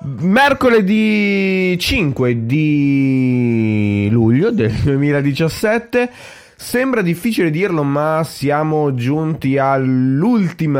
[0.00, 6.10] Mercoledì 5 di luglio del 2017
[6.60, 10.76] Sembra difficile dirlo, ma siamo giunti all'ultima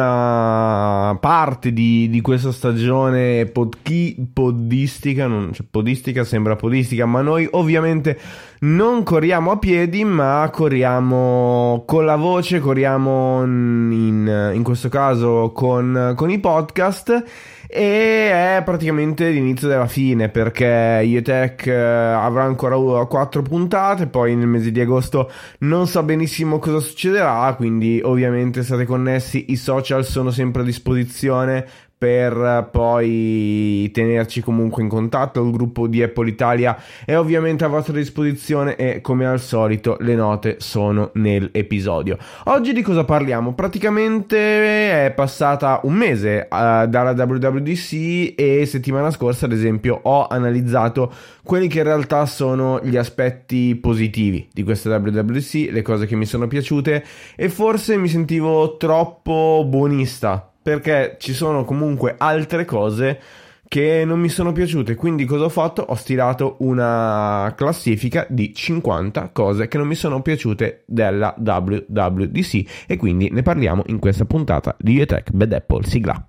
[1.20, 5.28] parte di, di questa stagione podchi, podistica.
[5.28, 8.18] Non, cioè, podistica sembra podistica, ma noi ovviamente
[8.62, 16.14] non corriamo a piedi, ma corriamo con la voce, corriamo in, in questo caso con,
[16.16, 17.24] con i podcast
[17.70, 24.46] e è praticamente l'inizio della fine perché Ietech eh, avrà ancora quattro puntate poi nel
[24.46, 30.30] mese di agosto non so benissimo cosa succederà quindi ovviamente state connessi i social sono
[30.30, 31.66] sempre a disposizione
[31.98, 35.44] per poi tenerci comunque in contatto.
[35.44, 40.14] Il gruppo di Apple Italia è ovviamente a vostra disposizione e come al solito le
[40.14, 42.16] note sono nell'episodio.
[42.44, 43.52] Oggi di cosa parliamo?
[43.52, 51.12] Praticamente è passata un mese uh, dalla WWDC e settimana scorsa ad esempio ho analizzato
[51.42, 56.26] quelli che in realtà sono gli aspetti positivi di questa WWDC, le cose che mi
[56.26, 57.04] sono piaciute
[57.34, 63.18] e forse mi sentivo troppo buonista perché ci sono comunque altre cose
[63.66, 64.96] che non mi sono piaciute.
[64.96, 65.80] Quindi cosa ho fatto?
[65.80, 72.96] Ho stilato una classifica di 50 cose che non mi sono piaciute della WWDC e
[72.98, 75.86] quindi ne parliamo in questa puntata di Utech Bad Apple.
[75.86, 76.28] Sigla.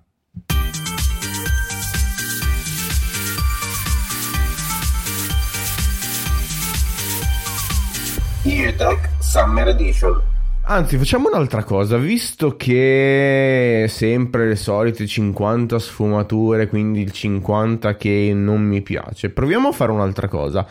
[8.42, 10.29] Utech Summer Edition
[10.72, 18.30] Anzi, facciamo un'altra cosa, visto che sempre le solite 50 sfumature, quindi il 50 che
[18.32, 20.64] non mi piace, proviamo a fare un'altra cosa.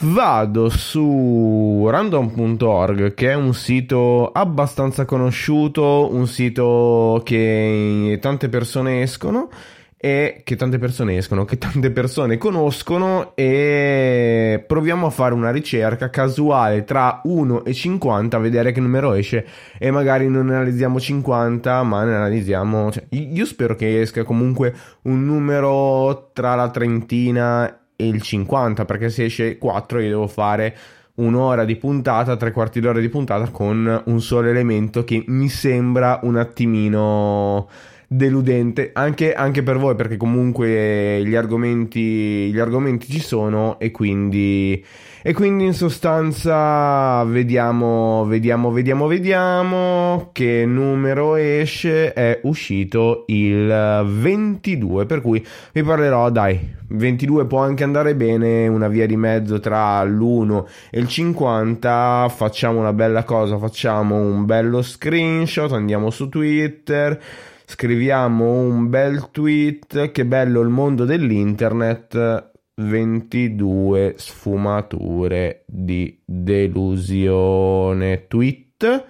[0.00, 9.48] Vado su random.org, che è un sito abbastanza conosciuto, un sito che tante persone escono
[9.96, 16.10] e che tante persone escono, che tante persone conoscono e proviamo a fare una ricerca
[16.10, 19.46] casuale tra 1 e 50 a vedere che numero esce
[19.78, 25.24] e magari non analizziamo 50 ma ne analizziamo cioè, io spero che esca comunque un
[25.24, 30.76] numero tra la trentina e il 50 perché se esce 4 io devo fare
[31.16, 36.18] un'ora di puntata, tre quarti d'ora di puntata con un solo elemento che mi sembra
[36.22, 37.68] un attimino
[38.06, 44.84] deludente anche, anche, per voi perché comunque gli argomenti, gli argomenti ci sono e quindi,
[45.22, 55.06] e quindi in sostanza vediamo, vediamo, vediamo, vediamo che numero esce, è uscito il 22
[55.06, 60.02] per cui vi parlerò dai 22 può anche andare bene una via di mezzo tra
[60.04, 67.20] l'1 e il 50 facciamo una bella cosa facciamo un bello screenshot andiamo su Twitter
[67.64, 78.26] scriviamo un bel tweet, che bello il mondo dell'internet, 22 sfumature di delusione.
[78.26, 79.04] Tweet.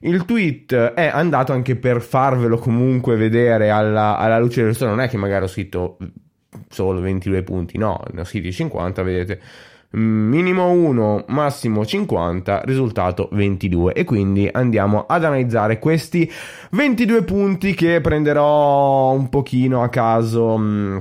[0.00, 5.00] Il tweet è andato anche per farvelo comunque vedere alla, alla luce del sole, non
[5.00, 5.96] è che magari ho scritto
[6.68, 9.40] solo 22 punti, no, ne ho scritti 50, vedete
[9.94, 16.30] minimo 1, massimo 50, risultato 22 e quindi andiamo ad analizzare questi
[16.70, 20.96] 22 punti che prenderò un pochino a caso mm,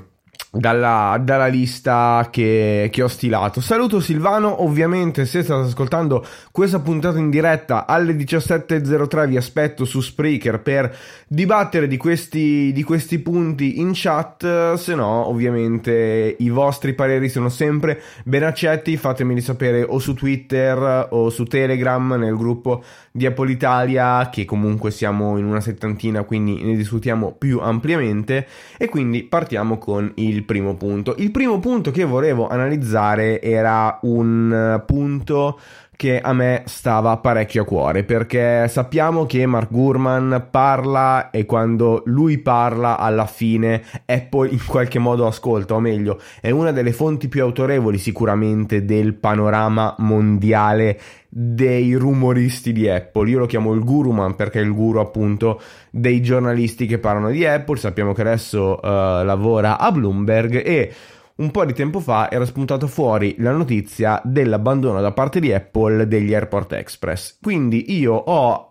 [0.55, 3.59] dalla, dalla lista che, che, ho stilato.
[3.59, 9.99] Saluto Silvano, ovviamente se state ascoltando questa puntata in diretta alle 17.03 vi aspetto su
[9.99, 10.95] Spreaker per
[11.27, 17.49] dibattere di questi, di questi punti in chat, se no ovviamente i vostri pareri sono
[17.49, 23.51] sempre ben accetti, fatemeli sapere o su Twitter o su Telegram nel gruppo di Apple
[23.51, 28.47] Italia che comunque siamo in una settantina quindi ne discutiamo più ampiamente
[28.77, 31.15] e quindi partiamo con il primo punto.
[31.17, 35.59] Il primo punto che volevo analizzare era un eh, punto
[35.95, 42.03] che a me stava parecchio a cuore perché sappiamo che Mark Gurman parla e quando
[42.05, 47.27] lui parla alla fine Apple in qualche modo ascolta o meglio è una delle fonti
[47.27, 50.99] più autorevoli sicuramente del panorama mondiale
[51.35, 53.27] dei rumoristi di Apple.
[53.27, 55.59] Io lo chiamo il guruman perché è il guru appunto
[55.89, 57.77] dei giornalisti che parlano di Apple.
[57.77, 60.93] Sappiamo che adesso uh, lavora a Bloomberg e
[61.35, 66.07] un po' di tempo fa era spuntato fuori la notizia dell'abbandono da parte di Apple
[66.07, 67.39] degli AirPort Express.
[67.41, 68.67] Quindi io ho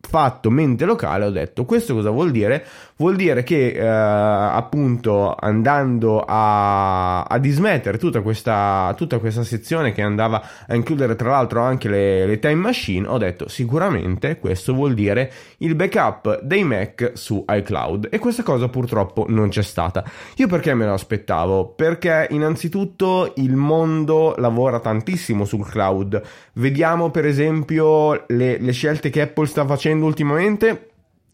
[0.00, 2.66] fatto mente locale ho detto questo cosa vuol dire?
[3.02, 10.02] Vuol dire che eh, appunto andando a, a dismettere tutta questa, tutta questa, sezione che
[10.02, 14.94] andava a includere tra l'altro anche le, le, time machine ho detto sicuramente questo vuol
[14.94, 20.04] dire il backup dei Mac su iCloud e questa cosa purtroppo non c'è stata.
[20.36, 21.70] Io perché me lo aspettavo?
[21.74, 26.22] Perché innanzitutto il mondo lavora tantissimo sul cloud.
[26.52, 30.90] Vediamo per esempio le, le scelte che Apple sta facendo ultimamente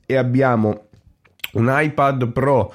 [0.06, 0.87] e abbiamo
[1.52, 2.72] un iPad Pro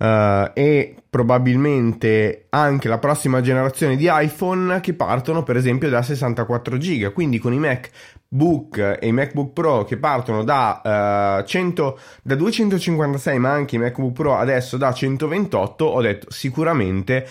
[0.00, 6.76] uh, e probabilmente anche la prossima generazione di iPhone che partono per esempio da 64
[6.76, 12.34] GB, quindi con i MacBook e i MacBook Pro che partono da, uh, 100, da
[12.34, 17.26] 256 ma anche i MacBook Pro adesso da 128 ho detto sicuramente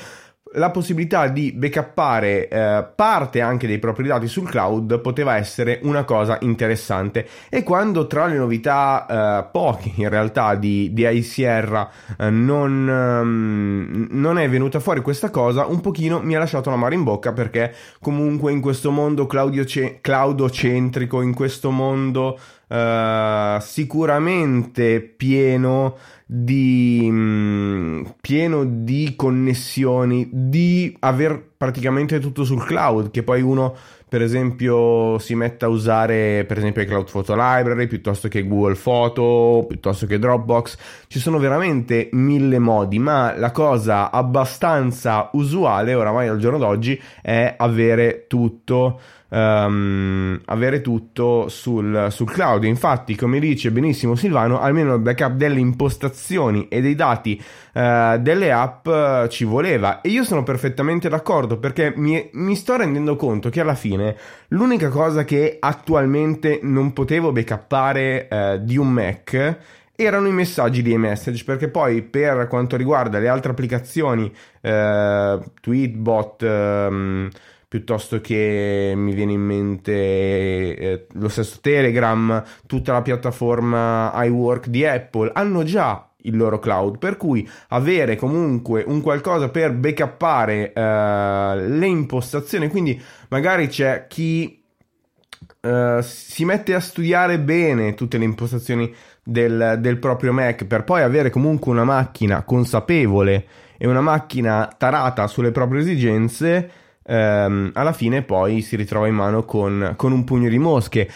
[0.53, 6.03] la possibilità di backuppare eh, parte anche dei propri dati sul cloud poteva essere una
[6.05, 7.27] cosa interessante.
[7.49, 9.05] E quando tra le novità
[9.45, 15.29] eh, poche in realtà di, di iSierra eh, non, um, non è venuta fuori questa
[15.29, 19.27] cosa un pochino mi ha lasciato la mare in bocca perché comunque in questo mondo
[19.27, 25.95] cloudocentrico in questo mondo uh, sicuramente pieno
[26.31, 33.75] di mh, mm, pieno di connessioni, di aver praticamente tutto sul cloud, che poi uno
[34.07, 38.75] per esempio si metta a usare per esempio i Cloud Photo Library piuttosto che Google
[38.75, 40.77] Photo, piuttosto che Dropbox,
[41.07, 47.55] ci sono veramente mille modi, ma la cosa abbastanza usuale oramai al giorno d'oggi è
[47.57, 48.99] avere tutto
[49.29, 52.63] um, avere tutto sul, sul, cloud.
[52.63, 57.41] Infatti, come dice benissimo Silvano, almeno il backup delle impostazioni e dei dati
[57.73, 60.01] uh, delle app uh, ci voleva.
[60.01, 64.15] E io sono perfettamente d'accordo perché mi, mi sto rendendo conto che alla fine
[64.49, 69.57] l'unica cosa che attualmente non potevo backuppare uh, di un Mac
[69.95, 76.41] erano i messaggi di iMessage perché poi per quanto riguarda le altre applicazioni eh, Tweetbot
[76.41, 77.29] ehm,
[77.69, 84.85] piuttosto che mi viene in mente eh, lo stesso Telegram, tutta la piattaforma iWork di
[84.85, 91.67] Apple, hanno già il loro cloud, per cui avere comunque un qualcosa per backuppare eh,
[91.67, 92.99] le impostazioni, quindi
[93.29, 94.57] magari c'è chi
[95.61, 101.01] Uh, si mette a studiare bene tutte le impostazioni del, del, proprio Mac per poi
[101.01, 103.45] avere comunque una macchina consapevole
[103.77, 106.71] e una macchina tarata sulle proprie esigenze
[107.09, 111.09] ehm, alla fine poi si ritrova in mano con, con un pugno di mosche.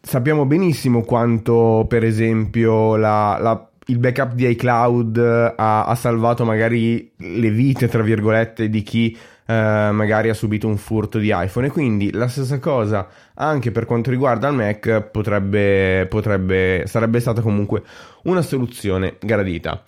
[0.00, 7.10] Sappiamo benissimo quanto, per esempio, la, la il backup di iCloud ha, ha, salvato magari
[7.16, 11.66] le vite, tra virgolette, di chi eh, magari ha subito un furto di iPhone.
[11.66, 17.40] E quindi la stessa cosa anche per quanto riguarda il Mac potrebbe, potrebbe, sarebbe stata
[17.40, 17.82] comunque
[18.24, 19.82] una soluzione gradita.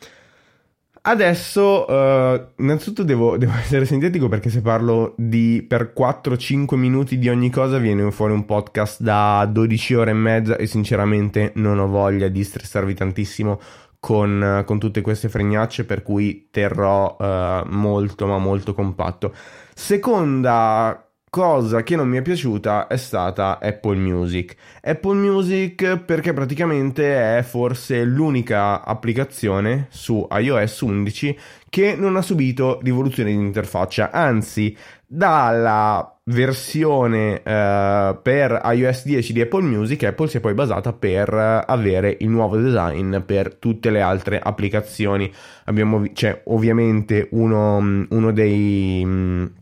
[1.04, 7.28] Adesso, uh, innanzitutto devo, devo, essere sintetico perché se parlo di per 4-5 minuti di
[7.28, 11.88] ogni cosa viene fuori un podcast da 12 ore e mezza e sinceramente non ho
[11.88, 13.59] voglia di stressarvi tantissimo
[13.99, 19.35] con, con tutte queste fregnacce per cui terrò uh, molto ma molto compatto.
[19.75, 24.54] Seconda cosa che non mi è piaciuta è stata Apple Music.
[24.82, 31.38] Apple Music perché praticamente è forse l'unica applicazione su iOS 11
[31.70, 39.40] che non ha subito rivoluzione di interfaccia, anzi dalla versione uh, per iOS 10 di
[39.40, 41.32] Apple Music Apple si è poi basata per
[41.66, 45.32] avere il nuovo design per tutte le altre applicazioni
[45.64, 49.60] abbiamo c'è ovviamente uno, uno dei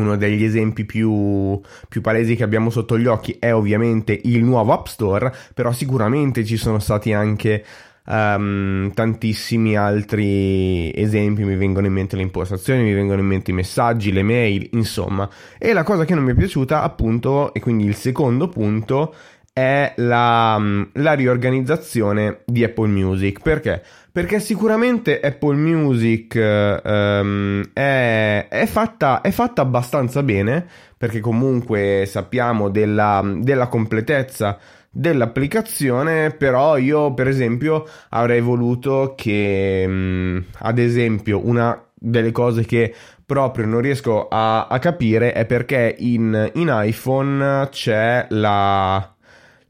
[0.00, 4.72] uno degli esempi più, più, palesi che abbiamo sotto gli occhi è ovviamente il nuovo
[4.72, 7.64] App Store, però sicuramente ci sono stati anche
[8.08, 13.54] um, tantissimi altri esempi, mi vengono in mente le impostazioni, mi vengono in mente i
[13.54, 15.28] messaggi, le mail, insomma.
[15.58, 19.14] E la cosa che non mi è piaciuta appunto, e quindi il secondo punto,
[19.58, 20.62] è la,
[20.92, 23.40] la riorganizzazione di Apple Music.
[23.42, 23.82] Perché?
[24.12, 30.64] Perché sicuramente Apple Music um, è, è, fatta, è, fatta, abbastanza bene,
[30.96, 34.58] perché comunque sappiamo della, della completezza
[34.90, 42.94] dell'applicazione, però io per esempio avrei voluto che, mh, ad esempio, una delle cose che
[43.26, 49.12] proprio non riesco a, a capire è perché in, in iPhone c'è la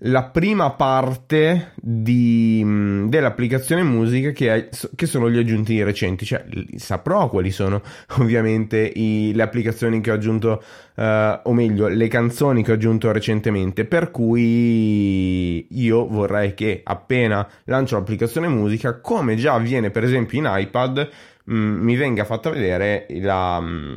[0.02, 6.44] la prima parte di, mm, dell'applicazione musica che, è, che, sono gli aggiunti recenti, cioè
[6.76, 7.82] saprò quali sono
[8.18, 10.62] ovviamente i, le applicazioni che ho aggiunto,
[10.94, 11.02] uh,
[11.42, 17.96] o meglio, le canzoni che ho aggiunto recentemente, per cui io vorrei che appena lancio
[17.96, 21.08] l'applicazione musica, come già avviene per esempio in iPad,
[21.44, 23.96] mh, mm, mi venga fatta vedere la, mm,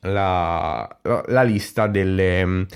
[0.00, 2.66] la, la, la lista delle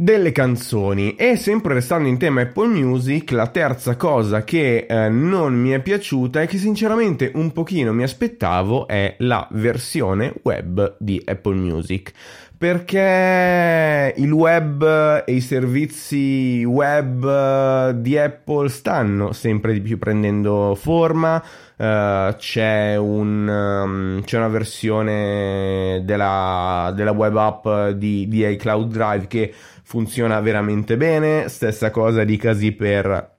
[0.00, 5.52] delle canzoni e sempre restando in tema Apple Music la terza cosa che eh, non
[5.52, 11.20] mi è piaciuta e che sinceramente un pochino mi aspettavo è la versione web di
[11.22, 12.12] Apple Music
[12.56, 21.42] perché il web e i servizi web di Apple stanno sempre di più prendendo forma.
[21.78, 29.26] Uh, c'è, un, um, c'è, una versione della, della web app di, di iCloud Drive
[29.26, 29.54] che
[29.90, 31.48] funziona veramente bene.
[31.48, 33.38] Stessa cosa dicasi per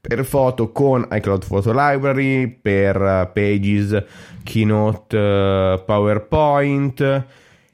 [0.00, 4.04] per foto con iCloud Photo Library, per Pages,
[4.44, 7.00] Keynote, uh, PowerPoint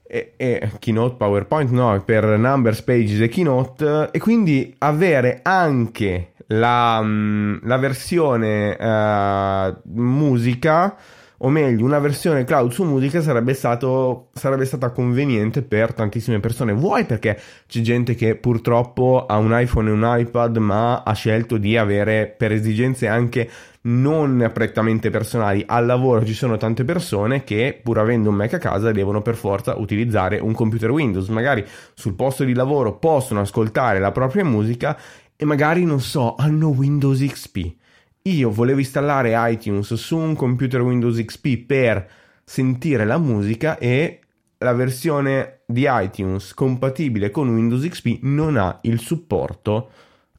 [0.03, 7.03] e, e, Keynote PowerPoint no, per Numbers, Pages e Keynote e quindi avere anche la,
[7.03, 10.97] mm, la versione uh, musica
[11.39, 16.73] o meglio una versione cloud su musica sarebbe, stato, sarebbe stata conveniente per tantissime persone
[16.73, 21.57] vuoi perché c'è gente che purtroppo ha un iPhone e un iPad ma ha scelto
[21.57, 23.49] di avere per esigenze anche
[23.87, 25.63] non prettamente personali.
[25.67, 29.35] Al lavoro ci sono tante persone che, pur avendo un Mac a casa, devono per
[29.35, 31.29] forza utilizzare un computer Windows.
[31.29, 34.99] Magari sul posto di lavoro possono ascoltare la propria musica
[35.37, 37.83] e magari, non so, hanno Windows XP.
[38.27, 42.09] Io volevo installare iTunes su un computer Windows XP per
[42.43, 44.21] sentire la musica e
[44.61, 49.91] la versione di iTunes compatibile con Windows XP non ha il supporto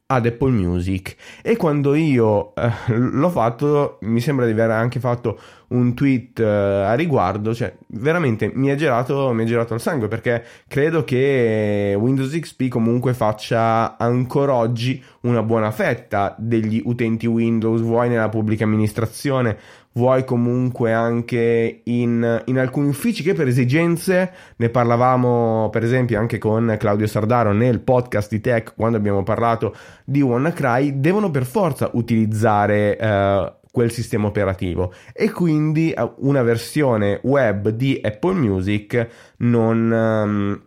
[0.08, 1.16] ad Apple Music.
[1.42, 6.46] E quando io eh, l'ho fatto mi sembra di aver anche fatto un tweet eh,
[6.46, 11.96] a riguardo cioè veramente mi è girato mi è girato il sangue perché credo che
[11.98, 18.64] Windows XP comunque faccia ancora oggi una buona fetta degli utenti Windows vuoi nella pubblica
[18.64, 19.58] amministrazione
[19.96, 26.38] vuoi comunque anche in, in, alcuni uffici che per esigenze, ne parlavamo per esempio anche
[26.38, 31.90] con Claudio Sardaro nel podcast di Tech quando abbiamo parlato di WannaCry, devono per forza
[31.94, 34.94] utilizzare eh, quel sistema operativo.
[35.14, 40.62] E quindi eh, una versione web di Apple Music non, um,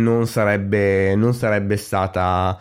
[0.00, 2.58] non, sarebbe, non sarebbe stata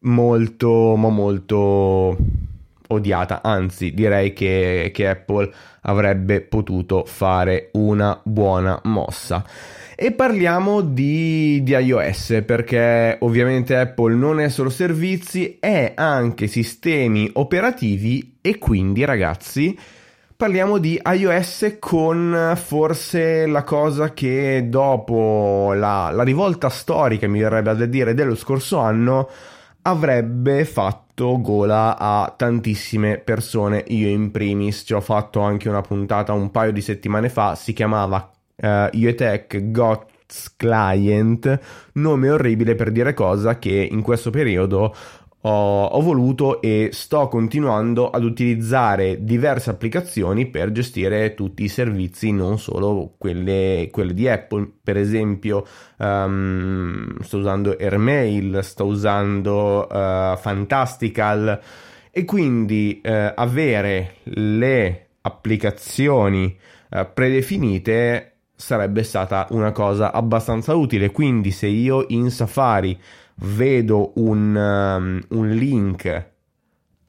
[0.00, 2.16] molto, molto
[2.90, 5.50] odiata, anzi direi che, che Apple
[5.82, 9.44] avrebbe potuto fare una buona mossa.
[9.94, 17.28] E parliamo di, di, iOS perché ovviamente Apple non è solo servizi, è anche sistemi
[17.34, 19.78] operativi e quindi ragazzi
[20.40, 27.76] parliamo di iOS con forse la cosa che dopo la, la rivolta storica mi verrebbe
[27.76, 29.28] da dire dello scorso anno
[29.82, 36.32] avrebbe fatto gola a tantissime persone, io in primis, ci ho fatto anche una puntata
[36.32, 41.60] un paio di settimane fa, si chiamava uh, IoTech GOTS Client,
[41.94, 44.94] nome orribile per dire cosa che in questo periodo
[45.42, 52.30] ho, ho, voluto e sto continuando ad utilizzare diverse applicazioni per gestire tutti i servizi,
[52.30, 54.70] non solo quelle, quelle di Apple.
[54.82, 55.66] Per esempio,
[55.96, 61.60] um, sto usando Airmail, sto usando uh, Fantastical
[62.10, 66.54] e quindi uh, avere le applicazioni
[66.90, 68.30] uh, predefinite
[68.60, 71.10] sarebbe stata una cosa abbastanza utile.
[71.10, 72.98] Quindi se io in Safari
[73.36, 76.28] vedo un, um, un link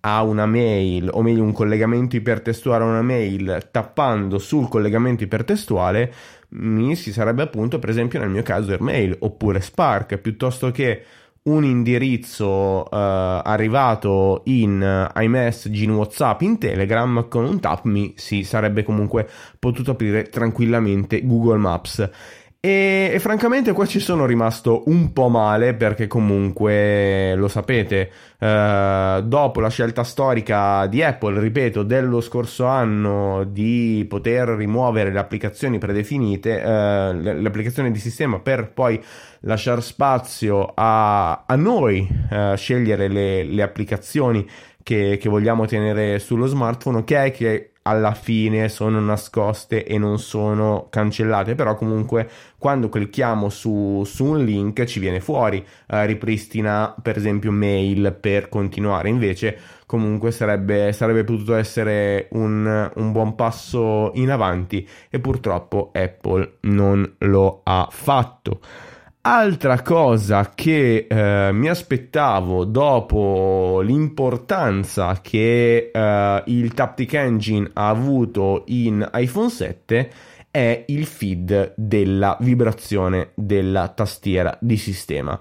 [0.04, 6.14] a una mail, o meglio un collegamento ipertestuale a una mail, tappando sul collegamento ipertestuale,
[6.54, 11.04] mi si sarebbe appunto, per esempio nel mio caso, Airmail oppure Spark, piuttosto che
[11.44, 18.14] un indirizzo uh, arrivato in uh, iMessage, in WhatsApp, in Telegram, con un tap mi
[18.16, 22.10] si sarebbe comunque potuto aprire tranquillamente Google Maps.
[22.64, 29.22] E, e, francamente qua ci sono rimasto un po' male perché comunque lo sapete, eh,
[29.26, 35.80] dopo la scelta storica di Apple, ripeto, dello scorso anno di poter rimuovere le applicazioni
[35.80, 39.04] predefinite, eh, le, le, applicazioni di sistema per poi
[39.40, 44.48] lasciare spazio a, a noi eh, scegliere le, le applicazioni
[44.84, 50.88] che, che, vogliamo tenere sullo smartphone, ok, che alla fine sono nascoste e non sono
[50.90, 57.18] cancellate, però comunque quando clicchiamo su, su un link ci viene fuori, eh, ripristina per
[57.18, 64.30] esempio mail per continuare, invece comunque sarebbe, sarebbe potuto essere un, un buon passo in
[64.30, 68.60] avanti e purtroppo Apple non lo ha fatto.
[69.24, 78.64] Altra cosa che eh, mi aspettavo dopo l'importanza che eh, il Taptic Engine ha avuto
[78.68, 80.12] in iPhone 7
[80.50, 85.40] è il feed della vibrazione della tastiera di sistema.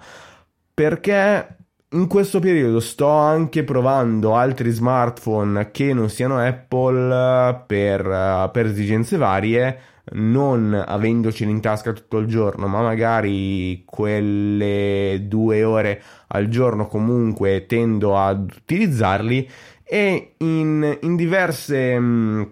[0.75, 1.57] Perché
[1.93, 9.17] in questo periodo sto anche provando altri smartphone che non siano Apple per, per esigenze
[9.17, 9.81] varie
[10.13, 17.67] non avendoceli in tasca tutto il giorno, ma magari quelle due ore al giorno comunque
[17.67, 19.49] tendo ad utilizzarli
[19.85, 22.43] e in, in diverse mm,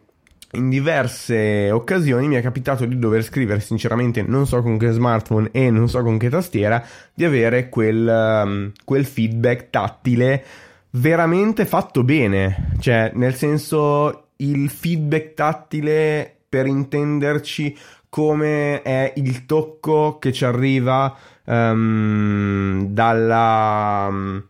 [0.52, 5.50] in diverse occasioni mi è capitato di dover scrivere, sinceramente non so con che smartphone
[5.52, 10.44] e non so con che tastiera, di avere quel, um, quel feedback tattile
[10.92, 17.76] veramente fatto bene, cioè nel senso il feedback tattile per intenderci
[18.08, 21.14] come è il tocco che ci arriva
[21.44, 24.44] um, dalla, um,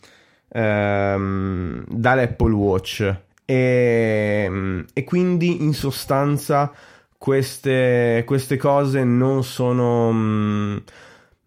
[1.89, 3.17] dall'Apple Watch.
[3.45, 6.73] E, e, quindi in sostanza
[7.17, 10.09] queste, queste cose non sono...
[10.09, 10.83] Um,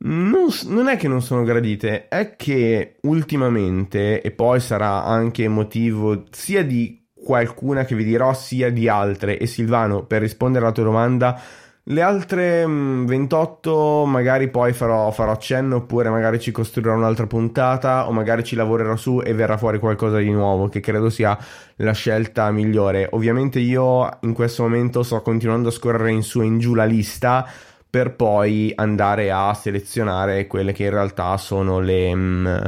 [0.03, 6.23] non, non, è che non sono gradite, è che ultimamente, e poi sarà anche motivo
[6.31, 9.37] sia di qualcuna che vi dirò sia di altre.
[9.37, 11.41] E Silvano per rispondere alla tua domanda
[11.85, 18.07] le altre 28 mm, magari poi farò, farò accenno oppure magari ci costruirò un'altra puntata
[18.07, 21.35] o magari ci lavorerò su e verrà fuori qualcosa di nuovo che credo sia
[21.77, 23.07] la scelta migliore.
[23.11, 26.85] Ovviamente io in questo momento sto continuando a scorrere in su e in giù la
[26.85, 27.47] lista
[27.89, 32.13] per poi andare a selezionare quelle che in realtà sono le...
[32.13, 32.65] Mh, mm,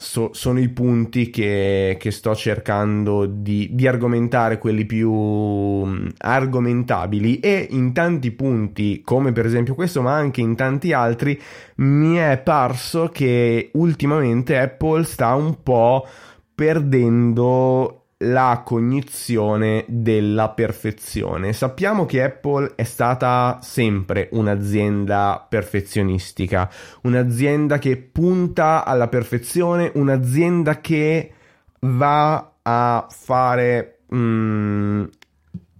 [0.00, 7.40] so, sono i punti che, che sto cercando di, di, argomentare, quelli più mm, argomentabili.
[7.40, 11.38] E in tanti punti, come per esempio questo, ma anche in tanti altri,
[11.76, 16.06] mi è parso che ultimamente Apple sta un po'
[16.54, 21.52] perdendo la cognizione della perfezione.
[21.52, 26.68] Sappiamo che Apple è stata sempre un'azienda perfezionistica,
[27.02, 31.32] un'azienda che punta alla perfezione, un'azienda che
[31.80, 35.04] va a fare mm,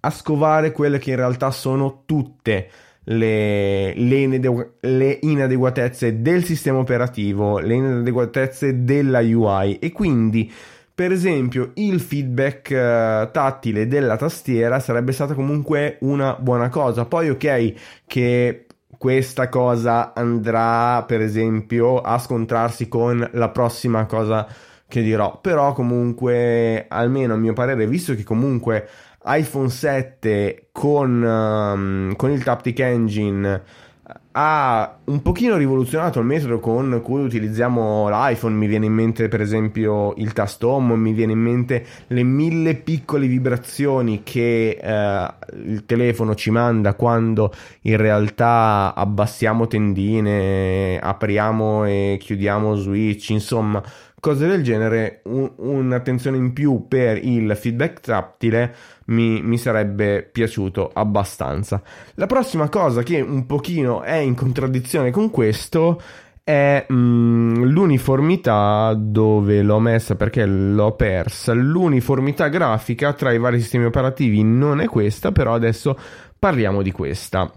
[0.00, 2.70] a scovare quelle che in realtà sono tutte
[3.10, 10.52] le, le, le, inadeguatezze del sistema operativo, le inadeguatezze della UI e quindi
[10.98, 17.04] per esempio, il feedback uh, tattile della tastiera sarebbe stata comunque una buona cosa.
[17.04, 18.66] Poi, ok, che
[18.98, 24.44] questa cosa andrà, per esempio, a scontrarsi con la prossima cosa
[24.88, 25.38] che dirò.
[25.40, 28.88] Però, comunque, almeno a mio parere, visto che comunque
[29.24, 33.62] iPhone 7 con, um, con il Taptic Engine
[34.40, 39.40] ha un pochino rivoluzionato il metodo con cui utilizziamo l'iPhone, mi viene in mente per
[39.40, 45.84] esempio il tasto home, mi viene in mente le mille piccole vibrazioni che eh, il
[45.86, 53.82] telefono ci manda quando in realtà abbassiamo tendine, apriamo e chiudiamo switch, insomma
[54.20, 58.74] cose del genere, un, un'attenzione in più per il feedback tattile
[59.08, 61.82] mi, mi, sarebbe piaciuto abbastanza.
[62.14, 66.00] La prossima cosa che un pochino è in contraddizione con questo
[66.48, 71.52] è mm, l'uniformità dove l'ho messa perché l'ho persa.
[71.52, 75.98] L'uniformità grafica tra i vari sistemi operativi non è questa, però adesso
[76.38, 77.52] parliamo di questa.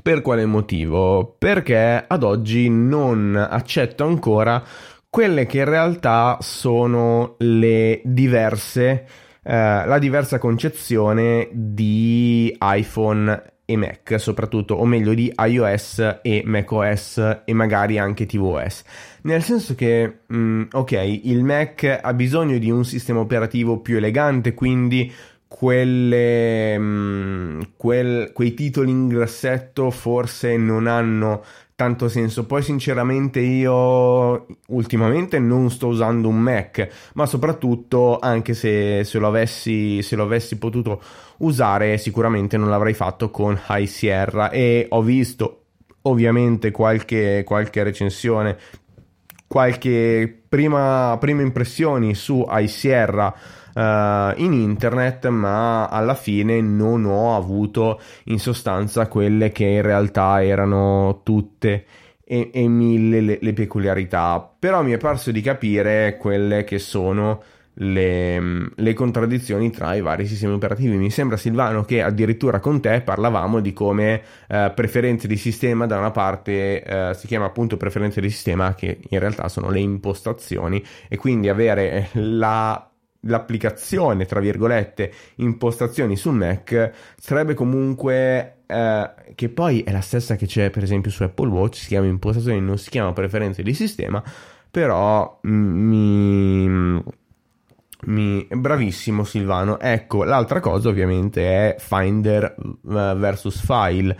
[0.00, 1.36] Per quale motivo?
[1.38, 4.62] Perché ad oggi non accetto ancora
[5.10, 9.06] quelle che in realtà sono le diverse,
[9.54, 17.52] la diversa concezione di iPhone e Mac, soprattutto, o meglio di iOS e macOS e
[17.52, 18.82] magari anche tvOS.
[19.22, 23.96] Nel senso che, mh, mm, ok, il Mac ha bisogno di un sistema operativo più
[23.96, 25.12] elegante, quindi
[25.46, 31.42] quelle, mh, mm, quel, quei titoli in grassetto forse non hanno
[31.78, 32.44] tanto senso.
[32.44, 39.28] Poi sinceramente io ultimamente non sto usando un Mac, ma soprattutto anche se, se, lo,
[39.28, 41.00] avessi, se lo avessi potuto
[41.36, 45.66] usare sicuramente non l'avrei fatto con High Sierra e ho visto
[46.02, 48.58] ovviamente qualche, qualche recensione,
[49.46, 53.32] qualche prima, prima impressioni su High Sierra
[53.78, 61.20] in internet, ma alla fine non ho avuto in sostanza quelle che in realtà erano
[61.22, 61.84] tutte
[62.24, 64.54] e, e mille le, le peculiarità.
[64.58, 67.42] Però mi è parso di capire quelle che sono
[67.80, 70.96] le, le, contraddizioni tra i vari sistemi operativi.
[70.96, 75.98] Mi sembra Silvano che addirittura con te parlavamo di come eh, preferenze di sistema da
[75.98, 80.84] una parte eh, si chiama appunto preferenze di sistema che in realtà sono le impostazioni
[81.08, 82.87] e quindi avere la
[83.22, 90.46] l'applicazione, tra virgolette, impostazioni su Mac sarebbe comunque eh, che poi è la stessa che
[90.46, 94.22] c'è per esempio su Apple Watch, si chiama impostazioni, non si chiama preferenze di sistema,
[94.70, 97.02] però mi,
[98.06, 99.80] mi bravissimo Silvano.
[99.80, 104.16] Ecco, l'altra cosa ovviamente è Finder eh, versus File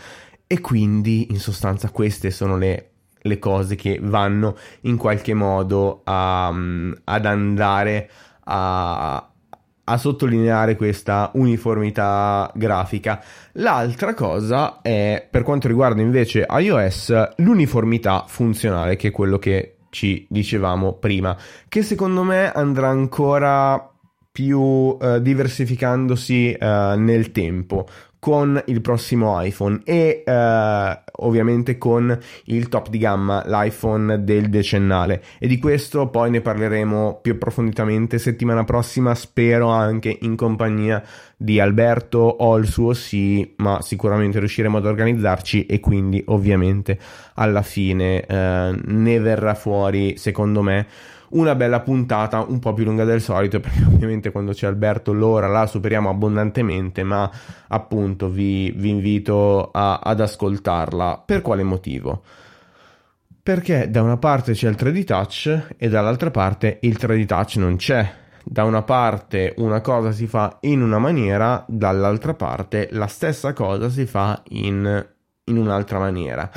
[0.47, 2.91] e quindi in sostanza queste sono le
[3.23, 8.11] le cose che vanno in qualche modo a, ad andare
[8.51, 9.31] a,
[9.85, 13.23] a sottolineare questa uniformità grafica.
[13.53, 20.27] L'altra cosa è, per quanto riguarda invece iOS, l'uniformità funzionale, che è quello che ci
[20.29, 21.37] dicevamo prima,
[21.69, 23.91] che secondo me andrà ancora
[24.31, 27.87] più eh, diversificandosi eh, nel tempo
[28.21, 35.23] con il prossimo iPhone e eh, ovviamente con il top di gamma, l'iPhone del decennale.
[35.39, 41.03] E di questo poi ne parleremo più approfonditamente settimana prossima, spero anche in compagnia
[41.37, 46.99] di Alberto o il suo sì, ma sicuramente riusciremo ad organizzarci e quindi ovviamente
[47.35, 50.87] alla fine eh, ne verrà fuori secondo me
[51.31, 55.47] una bella puntata un po' più lunga del solito perché ovviamente quando c'è Alberto l'ora
[55.49, 57.31] la superiamo abbondantemente ma
[57.69, 61.23] appunto vi, vi invito a, ad ascoltarla.
[61.25, 62.23] Per quale motivo?
[63.49, 67.77] perché da una parte c'è il 3D touch e dall'altra parte il 3D touch non
[67.77, 68.07] c'è.
[68.45, 73.89] Da una parte una cosa si fa in una maniera dall'altra parte la stessa cosa
[73.89, 75.07] si fa in,
[75.45, 76.51] in un'altra maniera.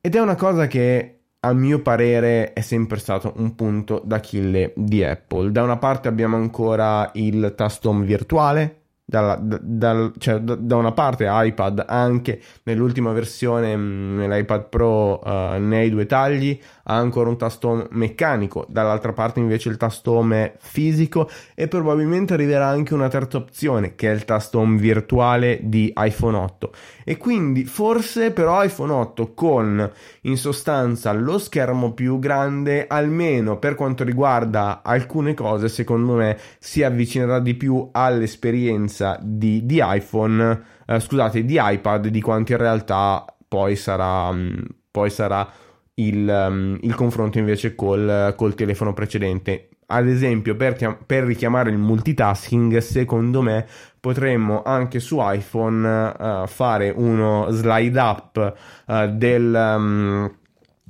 [0.00, 5.02] Ed è una cosa che a mio parere è sempre stato un punto d'Achille di
[5.02, 5.50] Apple.
[5.50, 8.81] Da una parte abbiamo ancora il tasto home virtuale,
[9.12, 15.58] dalla, da, cioè, da, da, una parte iPad anche nell'ultima versione mm, nell'iPad Pro uh,
[15.58, 20.54] nei due tagli ha ancora un tasto meccanico dall'altra parte invece il tasto home è
[20.58, 26.38] fisico e probabilmente arriverà anche una terza opzione che è il tasto virtuale di iPhone
[26.38, 26.72] 8
[27.04, 29.90] e quindi forse però iPhone 8 con
[30.22, 36.82] in sostanza lo schermo più grande almeno per quanto riguarda alcune cose secondo me si
[36.82, 42.58] avvicinerà di più all'esperienza differenza di, di iPhone, eh, scusate, di iPad di quanto in
[42.58, 44.54] realtà poi sarà, mm,
[44.90, 45.48] poi sarà
[45.94, 49.68] il, um, il, confronto invece col, col, telefono precedente.
[49.86, 53.66] Ad esempio, per, per, richiamare il multitasking, secondo me
[54.00, 58.54] potremmo anche su iPhone uh, fare uno slide up
[58.86, 59.74] uh, del.
[59.76, 60.36] Um,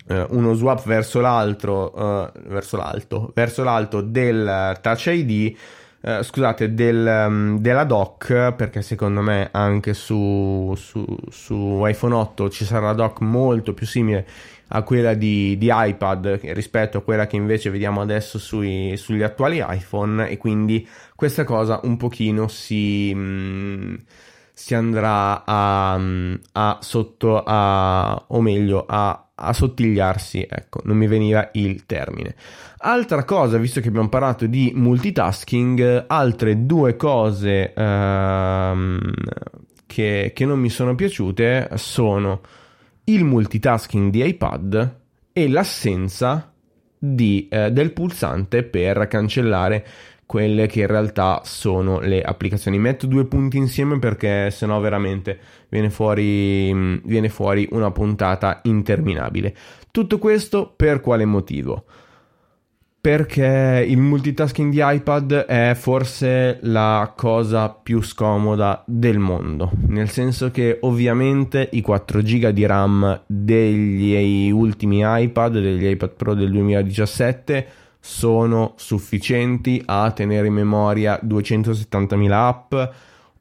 [0.05, 5.57] uno swap verso l'altro, uh, verso l'alto, verso l'alto del Touch ID
[6.05, 12.51] eh, scusate, del, um, della dock, perché secondo me anche su, su, su, iPhone 8
[12.51, 14.27] ci sarà una dock molto più simile
[14.75, 19.65] a quella di, di iPad rispetto a quella che invece vediamo adesso sui, sugli attuali
[19.67, 23.12] iPhone e quindi questa cosa un pochino si...
[23.15, 23.95] Mh, mm,
[24.55, 25.99] si andrà a,
[26.53, 32.35] a sotto a, o meglio a, a sottigliarsi, ecco, non mi veniva il termine.
[32.79, 39.01] Altra cosa, visto che abbiamo parlato di multitasking, altre due cose ehm,
[39.87, 42.40] che, che non mi sono piaciute sono
[43.05, 44.97] il multitasking di iPad
[45.33, 46.53] e l'assenza
[46.99, 49.85] di, eh, del pulsante per cancellare
[50.33, 52.79] quelle che in realtà sono le applicazioni.
[52.79, 59.55] Metto due punti insieme perché sennò veramente viene fuori, mm, viene fuori una puntata interminabile.
[59.90, 61.85] Tutto questo per quale motivo?
[62.99, 70.51] Perché il multitasking di iPad è forse la cosa più scomoda del mondo, nel senso
[70.51, 77.66] che ovviamente i 4 GB di RAM degli ultimi iPad, degli iPad Pro del 2017,
[78.05, 82.75] sono sufficienti a tenere in memoria 270.000 app.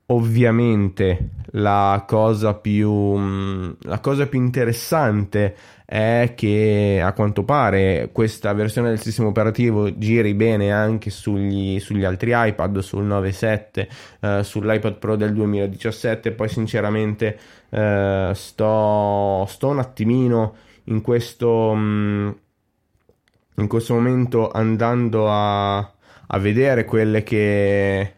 [0.05, 8.53] Ovviamente la cosa più, mm, la cosa più interessante è che a quanto pare questa
[8.53, 13.87] versione del sistema operativo giri bene anche sugli, sugli altri iPad, sul 9.7,
[14.19, 16.33] eh, sull'iPad Pro del 2017.
[16.33, 20.53] Poi sinceramente eh, sto, sto un attimino
[20.85, 21.73] in questo...
[21.73, 22.29] Mh, mm,
[23.55, 28.13] in questo momento andando a, a vedere quelle che,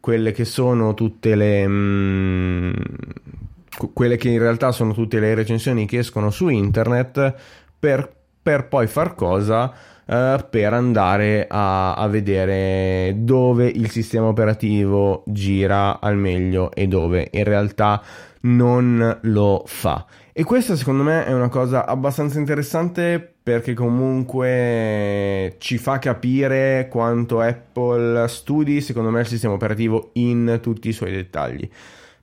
[0.00, 1.66] quelle che sono tutte le...
[1.66, 2.72] Mh, mm,
[3.92, 7.34] quelle che in realtà sono tutte le recensioni che escono su internet
[7.78, 8.08] per,
[8.40, 9.72] per poi far cosa?
[10.06, 17.30] Uh, per andare a, a, vedere dove il sistema operativo gira al meglio e dove
[17.32, 18.02] in realtà
[18.42, 20.04] non lo fa.
[20.30, 27.40] E questa secondo me è una cosa abbastanza interessante perché comunque ci fa capire quanto
[27.40, 31.68] Apple studi, secondo me, il sistema operativo in tutti i suoi dettagli.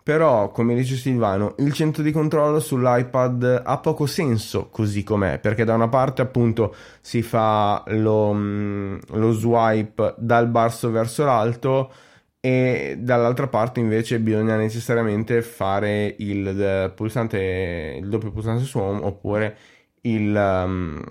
[0.04, 5.64] Però, come dice Silvano, il centro di controllo sull'iPad ha poco senso così com'è, perché
[5.64, 11.92] da una parte appunto si fa lo, mm, lo swipe dal basso verso l'alto
[12.40, 19.56] e dall'altra parte invece bisogna necessariamente fare il pulsante, il doppio pulsante su home oppure
[20.02, 21.02] il, um,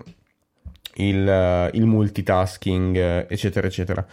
[0.94, 1.26] il,
[1.72, 4.06] uh, il multitasking, eccetera, eccetera.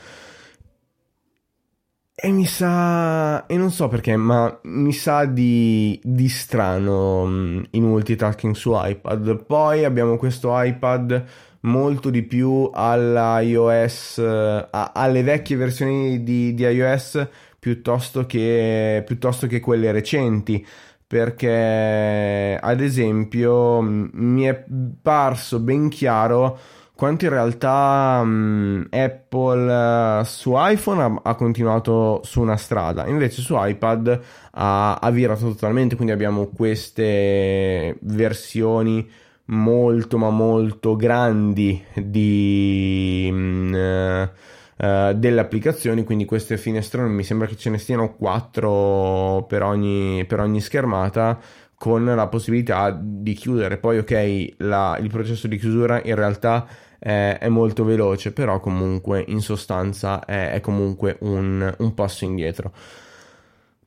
[2.20, 7.82] E mi sa, e non so perché, ma mi sa di, di strano um, il
[7.82, 9.46] multitasking su iPad.
[9.46, 11.24] Poi abbiamo questo iPad
[11.62, 17.28] molto di più all'iOS, alle vecchie versioni di, di iOS
[17.60, 20.66] piuttosto che, piuttosto che quelle recenti
[21.08, 24.66] perché ad esempio mi è
[25.02, 26.60] parso ben chiaro
[26.98, 33.42] quanto in realtà um, Apple uh, su iPhone ha, ha, continuato su una strada, invece
[33.42, 34.20] su iPad
[34.52, 39.08] ha, ha virato totalmente, quindi abbiamo queste versioni
[39.46, 43.30] molto ma molto grandi di...
[43.32, 50.24] Uh, delle applicazioni, quindi queste finestrone mi sembra che ce ne stiano 4 per ogni,
[50.26, 51.40] per ogni schermata
[51.76, 53.78] con la possibilità di chiudere.
[53.78, 56.68] Poi ok, la, il processo di chiusura in realtà
[57.00, 62.72] è, è, molto veloce, però comunque in sostanza è, è comunque un, un, passo indietro.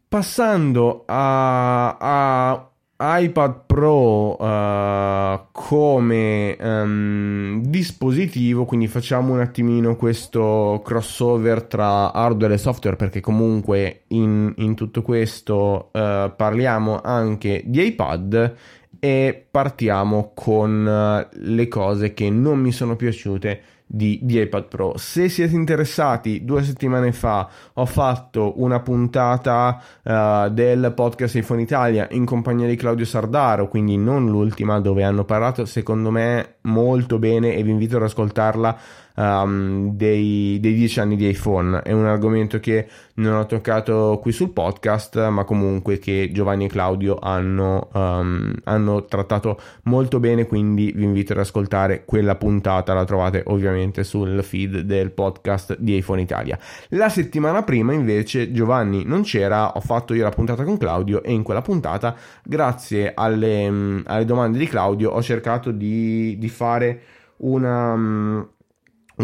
[0.09, 2.70] Passando a, a
[3.03, 12.59] iPad Pro uh, come um, dispositivo, quindi facciamo un attimino questo crossover tra hardware e
[12.59, 18.55] software perché comunque in, in tutto questo uh, parliamo anche di iPad
[18.99, 24.97] e partiamo con uh, le cose che non mi sono piaciute di, di, iPad Pro.
[24.97, 32.07] Se siete interessati, due settimane fa ho fatto una puntata uh, del podcast iPhone Italia
[32.13, 37.57] in compagnia di Claudio Sardaro, quindi non l'ultima dove hanno parlato secondo me molto bene
[37.57, 38.79] e vi invito ad ascoltarla
[39.15, 41.83] um, dei, dei 10 anni di iPhone.
[41.83, 46.69] È un argomento che non ho toccato qui sul podcast, ma comunque che Giovanni e
[46.69, 53.05] Claudio hanno, um, hanno trattato molto bene, quindi vi invito ad ascoltare quella puntata, la
[53.05, 56.59] trovate ovviamente sul feed del podcast di iPhone Italia.
[56.91, 61.33] La settimana prima invece Giovanni non c'era, ho fatto io la puntata con Claudio e
[61.33, 67.01] in quella puntata, grazie alle, alle domande di Claudio, ho cercato di, di fare
[67.39, 68.49] una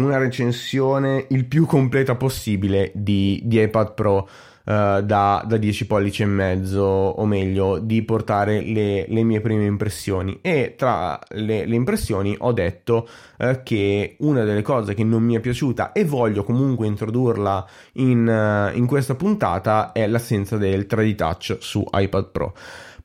[0.01, 4.29] una recensione il più completa possibile di, di iPad Pro.
[4.67, 9.65] uh, da, da 10 pollici e mezzo, o meglio, di portare le, le mie prime
[9.65, 10.39] impressioni.
[10.41, 13.07] E tra le, le impressioni ho detto
[13.37, 18.27] uh, che una delle cose che non mi è piaciuta e voglio comunque introdurla in,
[18.27, 22.53] uh, in questa puntata è l'assenza del 3D Touch su iPad Pro.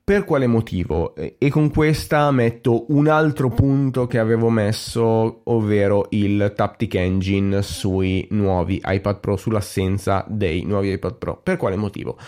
[0.05, 1.15] Per quale motivo?
[1.15, 8.27] E con questa metto un altro punto che avevo messo, ovvero il Taptic Engine sui
[8.31, 11.41] nuovi iPad Pro, sull'assenza dei nuovi iPad Pro.
[11.41, 12.19] Per quale motivo?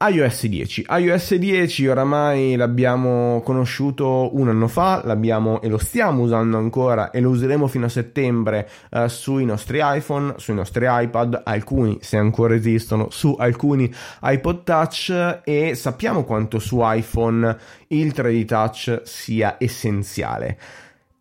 [0.00, 0.86] iOS 10.
[0.88, 7.20] iOS 10 oramai l'abbiamo conosciuto un anno fa, l'abbiamo e lo stiamo usando ancora e
[7.20, 12.54] lo useremo fino a settembre eh, sui nostri iPhone, sui nostri iPad, alcuni se ancora
[12.54, 17.56] esistono, su alcuni iPod Touch e sappiamo quanto su iPhone
[17.88, 20.58] il 3D Touch sia essenziale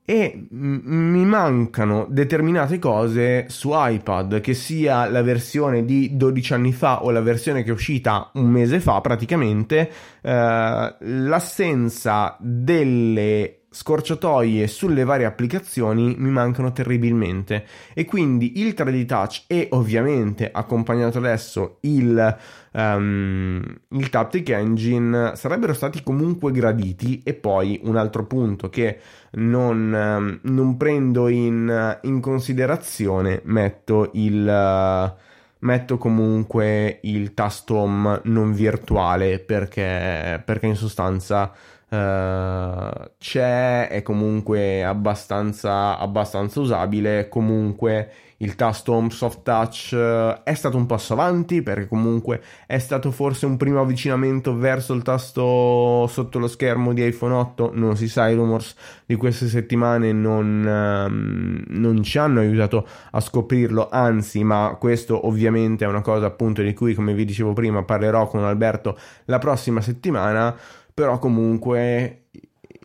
[0.10, 7.04] e mi mancano determinate cose su iPad, che sia la versione di 12 anni fa
[7.04, 9.92] o la versione che è uscita un mese fa praticamente,
[10.22, 17.66] eh, l'assenza delle scorciatoie sulle varie applicazioni mi mancano terribilmente.
[17.94, 22.38] E quindi il 3D Touch e ovviamente accompagnato adesso il,
[22.78, 29.00] um, il Taptic Engine sarebbero stati comunque graditi e poi un altro punto che
[29.32, 35.26] non, um, non prendo in, in, considerazione metto il uh,
[35.60, 41.54] metto comunque il tasto home non virtuale perché, perché in sostanza
[41.90, 47.30] Uh, c'è, è comunque abbastanza, abbastanza usabile.
[47.30, 52.78] Comunque il tasto Home Soft Touch uh, è stato un passo avanti perché comunque è
[52.78, 57.72] stato forse un primo avvicinamento verso il tasto sotto lo schermo di iPhone 8.
[57.74, 63.20] Non si sa, i rumors di queste settimane non, uh, non ci hanno aiutato a
[63.20, 67.84] scoprirlo, anzi, ma questo ovviamente è una cosa appunto di cui, come vi dicevo prima,
[67.84, 70.56] parlerò con Alberto la prossima settimana
[70.98, 72.24] però comunque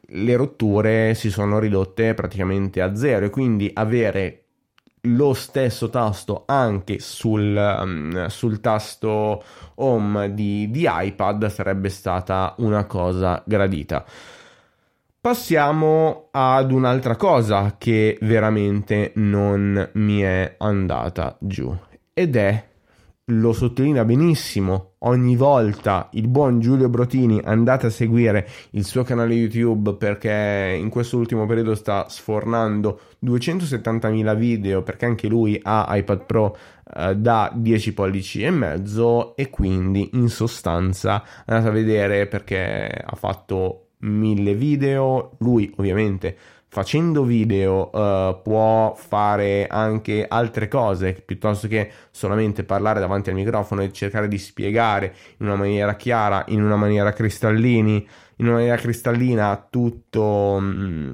[0.06, 4.41] le rotture si sono ridotte praticamente a zero e quindi avere
[5.06, 9.42] lo stesso tasto anche sul, um, sul tasto
[9.76, 14.04] home di, di iPad sarebbe stata una cosa gradita.
[15.20, 21.74] Passiamo ad un'altra cosa che veramente non mi è andata giù
[22.12, 22.70] ed è
[23.26, 24.94] lo sottolinea benissimo.
[25.04, 30.88] Ogni volta il buon Giulio Brotini andate a seguire il suo canale YouTube perché in
[30.88, 36.56] questo ultimo periodo sta sfornando 270.000 video perché anche lui ha iPad Pro
[36.96, 43.14] eh, da 10 pollici e mezzo e quindi in sostanza andate a vedere perché ha
[43.14, 45.36] fatto mille video.
[45.38, 46.36] Lui ovviamente
[46.72, 53.82] facendo video uh, può fare anche altre cose piuttosto che solamente parlare davanti al microfono
[53.82, 58.76] e cercare di spiegare in una maniera chiara, in una maniera cristallini, in una maniera
[58.76, 61.10] cristallina tutto, mh, mm,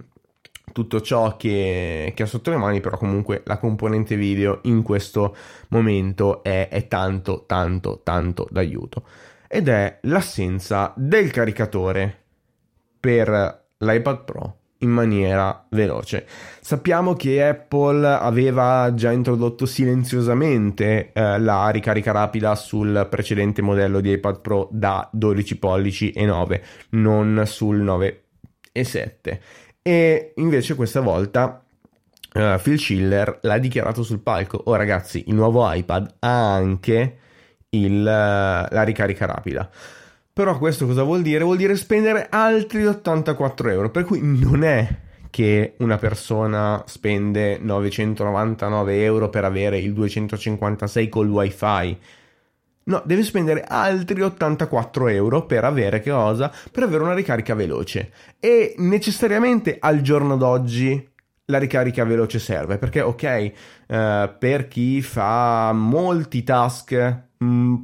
[0.73, 5.35] tutto ciò che, che, ha sotto le mani, però comunque la componente video in questo
[5.71, 9.03] momento è, è tanto, tanto, tanto d'aiuto.
[9.49, 12.17] Ed è l'assenza del caricatore
[13.01, 16.27] per l'iPad Pro in maniera veloce.
[16.61, 24.13] Sappiamo che Apple aveva già introdotto silenziosamente eh, la ricarica rapida sul precedente modello di
[24.13, 28.25] iPad Pro da 12 pollici e 9, non sul 9
[28.73, 29.41] e 7.
[29.83, 31.65] E invece questa volta
[32.35, 34.61] uh, Phil Schiller l'ha dichiarato sul palco.
[34.65, 37.19] Oh ragazzi, il nuovo iPad ha anche
[37.71, 39.69] il, uh, la ricarica rapida.
[40.39, 41.43] Però questo cosa vuol dire?
[41.43, 44.89] Vuol dire spendere altri 84 euro, per cui non è
[45.31, 51.99] che una persona spende 999 euro per avere il 256 col wifi.
[52.85, 56.53] No, deve spendere altri 84 euro per avere che cosa?
[56.71, 58.13] Per avere una ricarica veloce.
[58.39, 61.05] E necessariamente al giorno d'oggi
[61.47, 67.27] la ricarica veloce serve perché, ok, eh, per chi fa molti task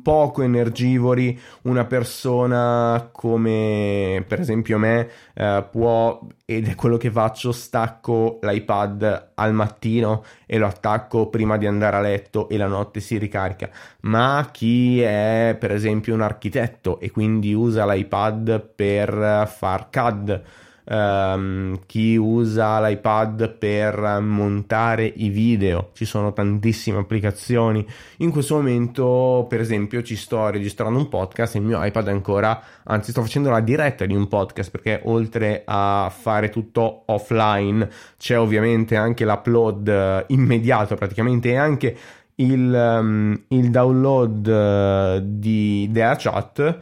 [0.03, 7.53] poco energivori, una persona come per esempio me eh, può, ed è quello che faccio,
[7.53, 13.01] stacco l'iPad al mattino e lo attacco prima di andare a letto e la notte
[13.01, 19.91] si ricarica, ma chi è per esempio un architetto e quindi usa l'iPad per far
[19.91, 20.43] CAD
[20.85, 27.87] um, chi usa l'iPad per montare i video, ci sono tantissime applicazioni.
[28.19, 32.13] In questo momento, per esempio, ci sto registrando un podcast e il mio iPad è
[32.13, 37.89] ancora, anzi sto facendo la diretta di un podcast perché oltre a fare tutto offline
[38.19, 41.97] c'è ovviamente anche l'upload immediato praticamente e anche
[42.37, 46.81] il, um, il download uh, di, della chat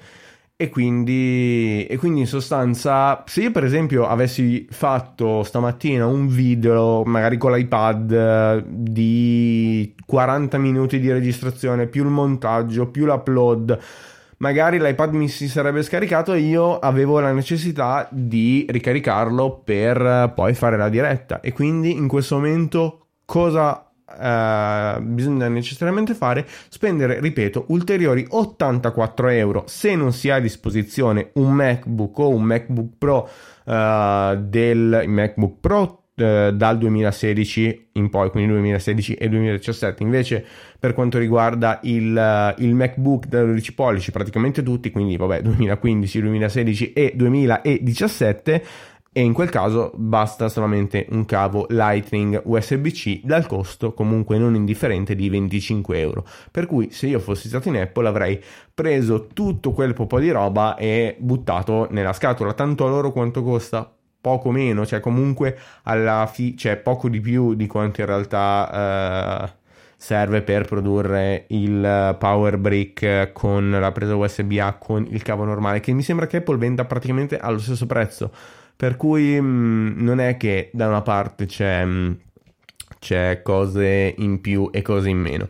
[0.62, 7.02] e quindi, e quindi in sostanza se io per esempio avessi fatto stamattina un video
[7.04, 13.76] magari con l'iPad di 40 minuti di registrazione più il montaggio più l'upload
[14.36, 20.54] magari l'iPad mi si sarebbe scaricato e io avevo la necessità di ricaricarlo per poi
[20.54, 21.40] fare la diretta.
[21.40, 29.64] E quindi in questo momento cosa Uh, bisogna necessariamente fare spendere, ripeto, ulteriori 84 euro
[29.66, 33.28] se non si ha a disposizione un MacBook o un MacBook Pro
[33.64, 40.02] uh, del MacBook Pro eh, dal 2016 in poi, quindi 2016 e 2017.
[40.02, 40.44] Invece,
[40.78, 46.20] per quanto riguarda il, uh, il MacBook da 12 pollici, praticamente tutti, quindi vabbè, 2015,
[46.20, 48.64] 2016 e 2017.
[49.14, 55.14] E in quel caso basta solamente un cavo Lightning USB-C dal costo comunque non indifferente
[55.14, 56.26] di 25 euro.
[56.50, 58.42] Per cui se io fossi stato in Apple avrei
[58.72, 63.92] preso tutto quel po' di roba e buttato nella scatola, tanto a loro quanto costa
[64.18, 69.60] poco meno, cioè comunque alla fine, cioè poco di più di quanto in realtà eh,
[69.94, 75.80] serve per produrre il power brick con la presa USB A con il cavo normale,
[75.80, 78.30] che mi sembra che Apple venda praticamente allo stesso prezzo.
[78.76, 82.12] Per cui mh, mm, non è che da una parte c'è, mh, mm,
[82.98, 85.48] c'è cose in più e cose in meno.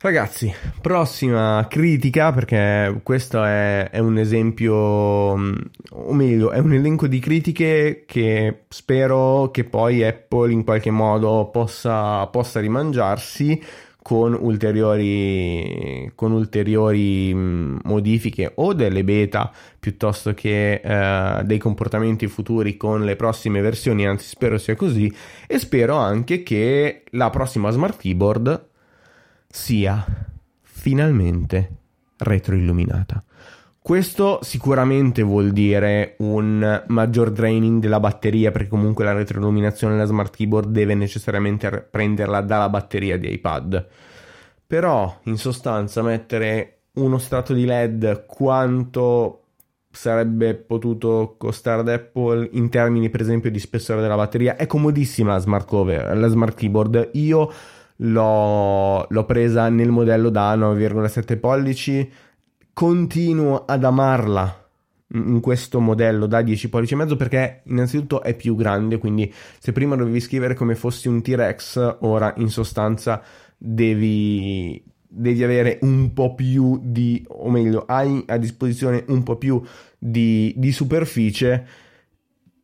[0.00, 5.54] Ragazzi, prossima critica, perché questo è, è, un esempio, mm,
[5.90, 11.50] o meglio, è un elenco di critiche che spero che poi Apple in qualche modo
[11.52, 13.60] possa, possa rimangiarsi
[14.08, 22.78] con ulteriori, con ulteriori mm, modifiche o delle beta piuttosto che eh, dei comportamenti futuri
[22.78, 25.14] con le prossime versioni, anzi spero sia così,
[25.46, 28.68] e spero anche che la prossima smart keyboard
[29.46, 30.02] sia
[30.62, 31.70] finalmente
[32.16, 33.22] retroilluminata.
[33.80, 40.34] Questo sicuramente vuol dire un maggior draining della batteria perché comunque la retroilluminazione della smart
[40.34, 43.86] keyboard deve necessariamente prenderla dalla batteria di iPad.
[44.66, 49.44] Però in sostanza mettere uno strato di LED quanto
[49.90, 55.32] sarebbe potuto costare ad Apple in termini per esempio di spessore della batteria è comodissima
[55.32, 57.10] la smart cover, la smart keyboard.
[57.14, 57.50] Io
[57.96, 62.12] l'ho, l'ho presa nel modello da 9,7 pollici,
[62.78, 64.68] continuo ad amarla
[65.14, 69.72] in questo modello da 10 pollici e mezzo perché innanzitutto è più grande quindi se
[69.72, 73.20] prima dovevi scrivere come fossi un T-Rex ora in sostanza
[73.56, 79.60] devi, devi avere un po' più di o meglio hai a disposizione un po' più
[79.98, 81.66] di, di superficie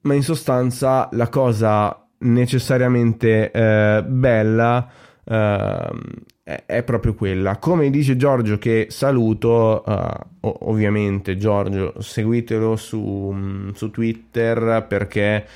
[0.02, 4.88] ma in sostanza la cosa necessariamente eh, bella
[5.24, 5.98] uh,
[6.44, 7.56] è, proprio quella.
[7.56, 15.46] Come dice Giorgio, che saluto, uh, ovviamente Giorgio, seguitelo su, mm, su Twitter perché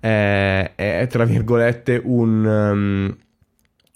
[0.00, 2.44] è, è, tra virgolette un...
[2.44, 3.16] Um,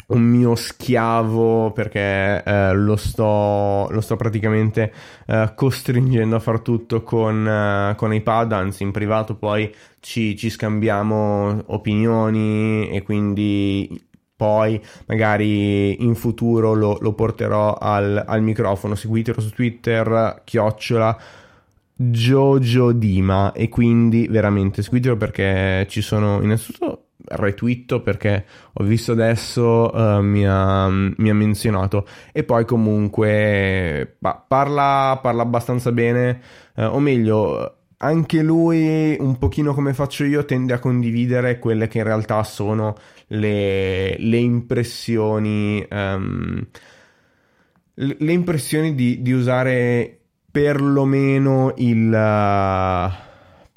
[0.08, 4.90] un mio schiavo perché eh, lo, sto, lo, sto, praticamente
[5.26, 9.70] eh, costringendo a far tutto con, eh, con iPad, anzi in privato poi
[10.00, 14.08] ci, ci, scambiamo opinioni e quindi
[14.38, 18.94] poi magari in futuro lo, lo porterò al, al, microfono.
[18.94, 21.18] Seguitelo su Twitter, chiocciola
[21.92, 29.90] Jojo Dima e quindi veramente seguitelo perché ci sono innanzitutto retweet perché ho visto adesso
[29.92, 36.40] uh, mi, ha, mi, ha, menzionato e poi comunque bah, parla, parla abbastanza bene
[36.76, 41.98] uh, o meglio anche lui un pochino come faccio io tende a condividere quelle che
[41.98, 42.96] in realtà sono
[43.28, 46.66] le, le impressioni, um,
[47.94, 50.18] le impressioni di, di, usare
[50.50, 52.08] perlomeno il...
[52.12, 53.26] Uh,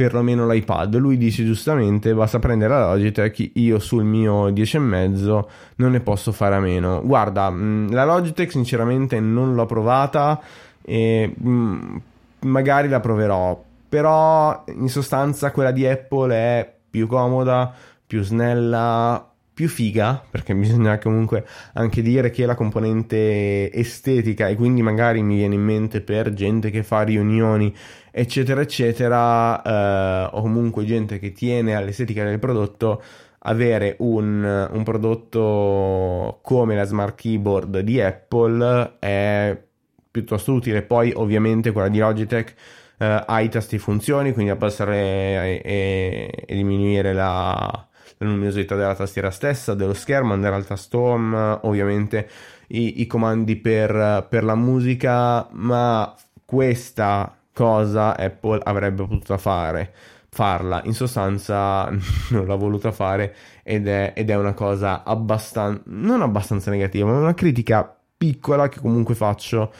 [0.01, 0.95] perlomeno l'iPad.
[0.95, 3.51] Lui dice giustamente: basta prendere la Logitech.
[3.53, 5.45] Io sul mio 10,5
[5.76, 7.01] non ne posso fare a meno.
[7.03, 10.41] Guarda, mm, la Logitech, sinceramente, non l'ho provata
[10.82, 11.95] e mm,
[12.39, 13.69] magari la proverò.
[13.92, 17.74] Però in sostanza quella di Apple è più comoda,
[18.08, 24.82] più snella, più figa, perché bisogna comunque anche dire che la componente estetica e quindi
[24.82, 27.76] magari mi viene in mente per gente che fa riunioni
[28.12, 33.04] eccetera eccetera eh, o comunque gente che tiene all'estetica del prodotto
[33.39, 39.62] avere un, un prodotto come la smart keyboard di Apple è
[40.10, 40.82] piuttosto utile.
[40.82, 42.54] Poi ovviamente quella di Logitech
[43.02, 47.86] eh, ha i tasti funzioni quindi abbassare e, e, e diminuire la
[48.22, 52.30] la luminosità della tastiera stessa, dello schermo, andare al tasto home, ovviamente
[52.68, 56.14] i, i comandi per, per la musica, ma
[56.45, 59.93] questa cosa Apple avrebbe potuto fare
[60.30, 60.82] farla.
[60.86, 61.89] In sostanza
[62.30, 67.18] non l'ha voluta fare ed è, ed è una cosa abbastanza, non abbastanza negativa, ma
[67.18, 69.74] una critica piccola che comunque faccio,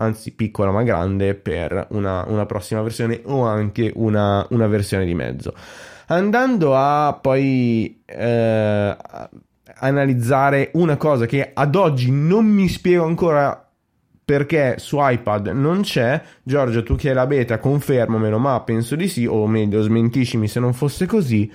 [0.00, 5.14] anzi piccola ma grande, per una, una prossima versione o anche una, una, versione di
[5.14, 5.54] mezzo.
[6.06, 8.96] Andando a poi eh,
[9.74, 13.64] analizzare una cosa che ad oggi non mi spiego ancora
[14.24, 16.20] perché su iPad non c'è.
[16.42, 20.60] Giorgio, tu che hai la beta, confermamelo, ma penso di sì, o meglio, smentiscimi se
[20.60, 21.50] non fosse così.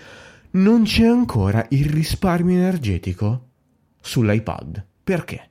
[0.51, 3.47] Non c'è ancora il risparmio energetico
[4.01, 4.85] sull'iPad.
[5.03, 5.49] Perché?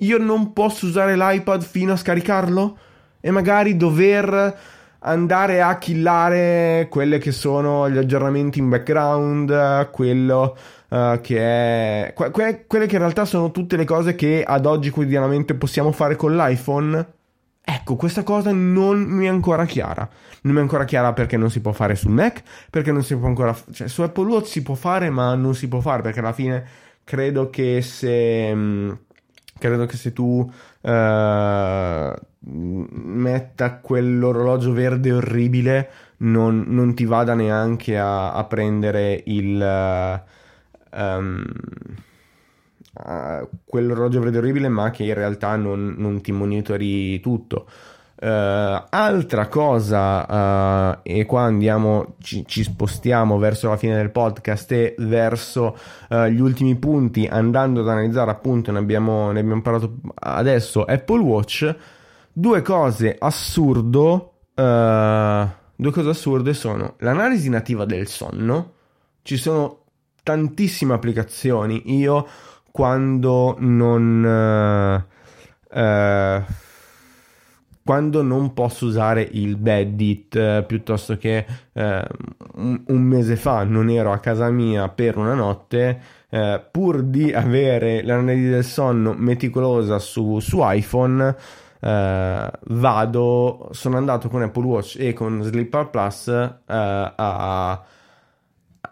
[0.00, 2.78] Io non posso usare l'iPad fino a scaricarlo?
[3.20, 4.58] E magari dover
[5.00, 10.56] andare a killare quelle che sono gli aggiornamenti in background, quello
[10.88, 12.12] uh, che è...
[12.14, 16.16] Que- quelle che in realtà sono tutte le cose che ad oggi quotidianamente possiamo fare
[16.16, 17.06] con l'iPhone.
[17.62, 20.08] Ecco, questa cosa non mi è ancora chiara.
[20.42, 23.14] Non mi è ancora chiara perché non si può fare sul Mac, perché non si
[23.16, 23.54] può ancora...
[23.70, 26.64] Cioè, su Apple Watch si può fare, ma non si può fare, perché alla fine
[27.04, 28.54] credo che se...
[28.54, 28.98] Mh,
[29.60, 30.50] credo che se tu
[30.80, 40.22] uh, metta quell'orologio verde orribile non, non ti vada neanche a, a prendere il...
[40.92, 41.44] Um,
[43.64, 47.68] quell'orologio verde orribile, ma che in realtà non, non ti monitori tutto.
[48.22, 54.70] Uh, altra cosa, uh, e qua andiamo, ci, ci, spostiamo verso la fine del podcast
[54.72, 55.74] e verso
[56.10, 61.20] uh, gli ultimi punti, andando ad analizzare appunto, ne abbiamo, ne abbiamo parlato adesso, Apple
[61.20, 61.74] Watch.
[62.30, 68.72] Due cose assurdo, due cose assurde sono l'analisi nativa del sonno.
[69.22, 69.84] Ci sono
[70.22, 71.96] tantissime applicazioni.
[71.98, 72.26] Io
[72.70, 75.06] quando non...
[77.82, 84.12] Quando non posso usare il Beddit uh, piuttosto che un, un, mese fa non ero
[84.12, 85.98] a casa mia per una notte
[86.70, 91.34] pur di avere l'analisi del sonno meticolosa su, su iPhone
[91.80, 97.84] vado sono andato con Apple Watch e con Sleeper Plus a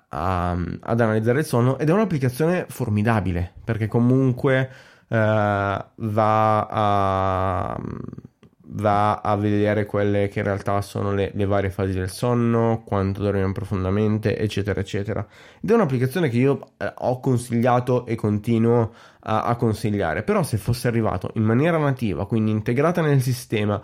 [0.08, 4.70] a, ad analizzare il sonno ed è un'applicazione formidabile perché comunque
[5.08, 7.78] uh, va a
[8.78, 13.22] va a vedere quelle che in realtà sono le, le, varie fasi del sonno, quanto
[13.22, 15.26] dormiamo profondamente, eccetera, eccetera.
[15.60, 20.22] Ed è un'applicazione che io eh, ho consigliato e continuo a, a, consigliare.
[20.22, 23.82] Però se fosse arrivato in maniera nativa, quindi integrata nel sistema,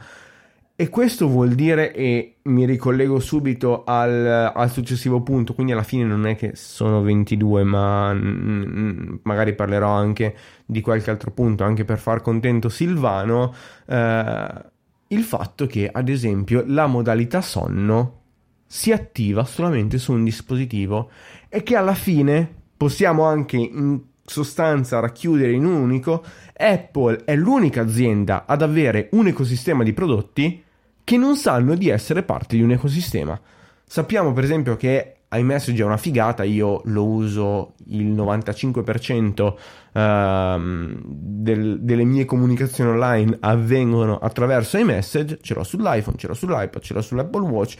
[0.77, 6.05] e questo vuol dire, e mi ricollego subito al, al, successivo punto, quindi alla fine
[6.05, 11.85] non è che sono 22, ma mm, magari parlerò anche di qualche altro punto, anche
[11.85, 13.55] per far contento Silvano,
[13.87, 14.73] eh,
[15.09, 18.21] il fatto che ad esempio la modalità sonno
[18.67, 21.11] si attiva solamente su un dispositivo
[21.49, 26.25] e che alla fine possiamo anche in sostanza racchiudere in un unico,
[26.57, 30.63] Apple è l'unica azienda ad avere un ecosistema di prodotti
[31.05, 33.39] che non sanno di essere parte di un ecosistema.
[33.85, 39.53] Sappiamo per esempio che iMessage è una figata, io lo uso il 95%
[39.93, 46.83] uh, del, delle mie comunicazioni online avvengono attraverso iMessage, ce l'ho sull'iPhone, ce l'ho sull'iPad,
[46.83, 47.77] ce l'ho sull'Apple Watch.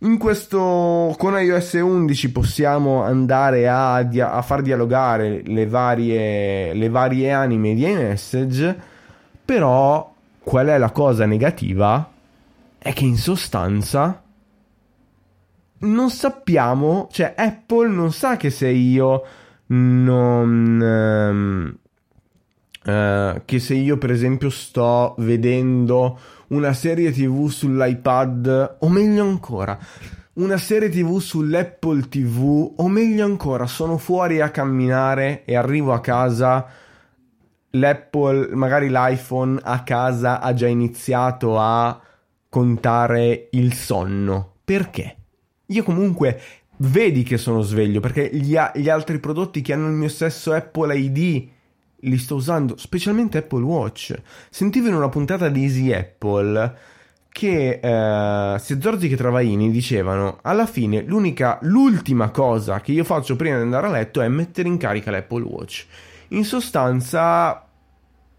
[0.00, 7.32] In questo con iOS 11 possiamo andare a, a far dialogare le varie, le varie
[7.32, 8.76] anime di iMessage,
[9.44, 12.10] però qual è la cosa negativa?
[12.86, 14.22] è che in sostanza
[15.78, 19.24] non sappiamo, cioè Apple non sa che se io
[19.66, 20.80] non...
[20.82, 21.78] Ehm,
[22.84, 26.18] eh, che se io per esempio sto vedendo
[26.48, 29.76] una serie tv sull'iPad, o meglio ancora,
[30.34, 36.00] una serie tv sull'Apple TV, o meglio ancora, sono fuori a camminare e arrivo a
[36.00, 36.66] casa,
[37.70, 42.00] l'Apple, magari l'iPhone a casa ha già iniziato a
[42.48, 44.52] contare il sonno.
[44.64, 45.16] Perché?
[45.66, 46.40] Io comunque
[46.78, 50.52] vedi che sono sveglio perché gli, a- gli, altri prodotti che hanno il mio stesso
[50.52, 51.48] Apple ID
[52.00, 54.14] li sto usando, specialmente Apple Watch.
[54.50, 56.94] Sentivo in una puntata di Easy Apple
[57.28, 63.36] che eh, sia Zorzi che Travaini dicevano alla fine l'unica, l'ultima cosa che io faccio
[63.36, 65.86] prima di andare a letto è mettere in carica l'Apple Watch.
[66.28, 67.66] In sostanza,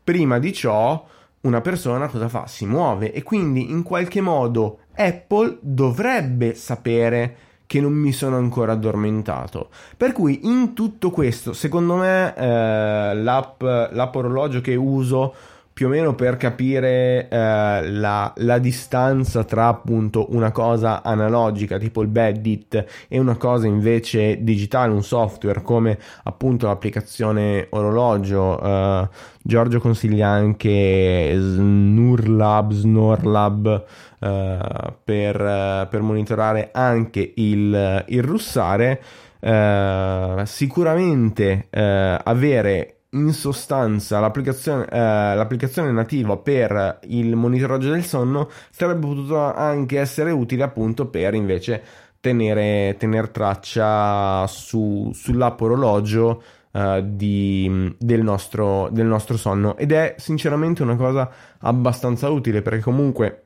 [0.03, 1.05] prima di ciò
[1.41, 2.47] una persona cosa fa?
[2.47, 7.36] Si muove e quindi in qualche modo Apple dovrebbe sapere
[7.68, 9.70] che non mi sono ancora addormentato.
[9.95, 15.34] Per cui in tutto questo, secondo me, eh, l'app, l'app orologio che uso
[15.78, 22.01] più o meno per capire eh, la, la, distanza tra appunto una cosa analogica tipo
[22.01, 28.59] il Beddit e una cosa invece digitale, un software come appunto l'applicazione orologio.
[28.59, 29.09] Eh,
[29.43, 33.86] Giorgio consiglia anche Snurlab, Snorlab
[34.19, 34.59] eh,
[35.03, 38.99] per, per, monitorare anche il, il russare.
[39.39, 48.49] Uh, sicuramente uh, avere in sostanza l'applicazione, eh, l'applicazione, nativa per il monitoraggio del sonno
[48.70, 51.82] sarebbe potuta anche essere utile appunto per invece
[52.20, 59.78] tenere, tenere traccia su, sull'app orologio eh, di, del, nostro, del nostro sonno.
[59.78, 61.30] Ed è sinceramente una cosa
[61.60, 63.45] abbastanza utile perché comunque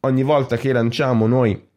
[0.00, 1.68] ogni volta che lanciamo noi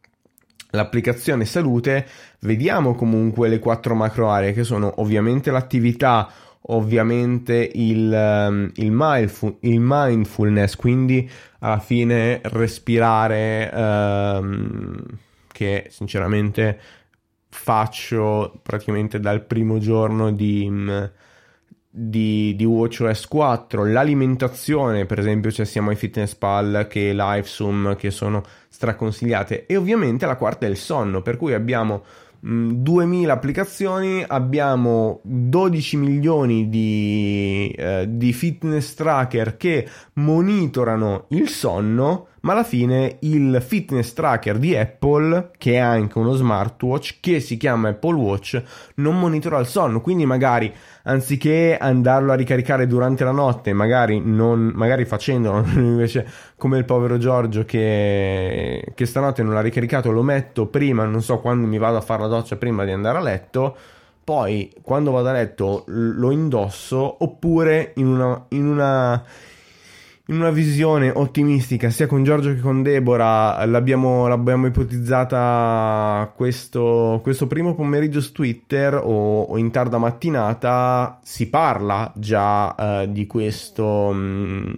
[0.72, 2.06] l'applicazione salute
[2.40, 6.30] vediamo comunque le quattro macro aree che sono ovviamente l'attività
[6.62, 11.28] ovviamente il, um, il, mindful, il, mindfulness, quindi
[11.60, 15.02] alla fine respirare, um,
[15.50, 16.78] che sinceramente
[17.48, 21.04] faccio praticamente dal primo giorno di, mm,
[21.88, 28.42] di, di WatchOS 4, l'alimentazione, per esempio, cioè ai Fitness Pal che Lifesum che sono
[28.68, 29.66] straconsigliate.
[29.66, 32.04] E ovviamente la quarta è il sonno, per cui abbiamo
[32.40, 42.28] 2000 mm, applicazioni, abbiamo 12 milioni di, eh, di fitness tracker che monitorano il sonno
[42.40, 47.56] ma alla fine il fitness tracker di Apple, che è anche uno smartwatch, che si
[47.56, 48.62] chiama Apple Watch,
[48.96, 50.72] non monitora il sonno, quindi magari
[51.04, 56.26] anziché andarlo a ricaricare durante la notte, magari, non, magari facendolo invece
[56.56, 61.40] come il povero Giorgio che, che stanotte non l'ha ricaricato, lo metto prima, non so
[61.40, 63.76] quando mi vado a fare la doccia prima di andare a letto,
[64.22, 69.24] poi quando vado a letto lo indosso oppure in una, in una
[70.30, 77.48] in una visione ottimistica sia con Giorgio che con Deborah l'abbiamo, l'abbiamo ipotizzata questo, questo,
[77.48, 84.12] primo pomeriggio su Twitter o, o, in tarda mattinata si parla già uh, di questo
[84.12, 84.72] mh, mm,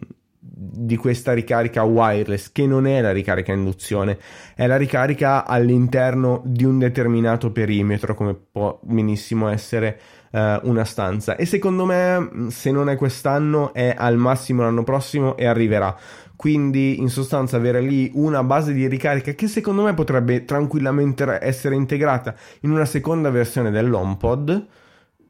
[0.54, 4.18] di questa ricarica wireless che non è la ricarica induzione
[4.54, 9.98] è la ricarica all'interno di un determinato perimetro come può benissimo essere
[10.32, 11.36] uh, una stanza.
[11.36, 15.96] E secondo me se non è quest'anno è al massimo l'anno prossimo e arriverà.
[16.34, 21.76] Quindi in sostanza avere lì una base di ricarica che secondo me potrebbe tranquillamente essere
[21.76, 24.66] integrata in una seconda versione dell'HomePod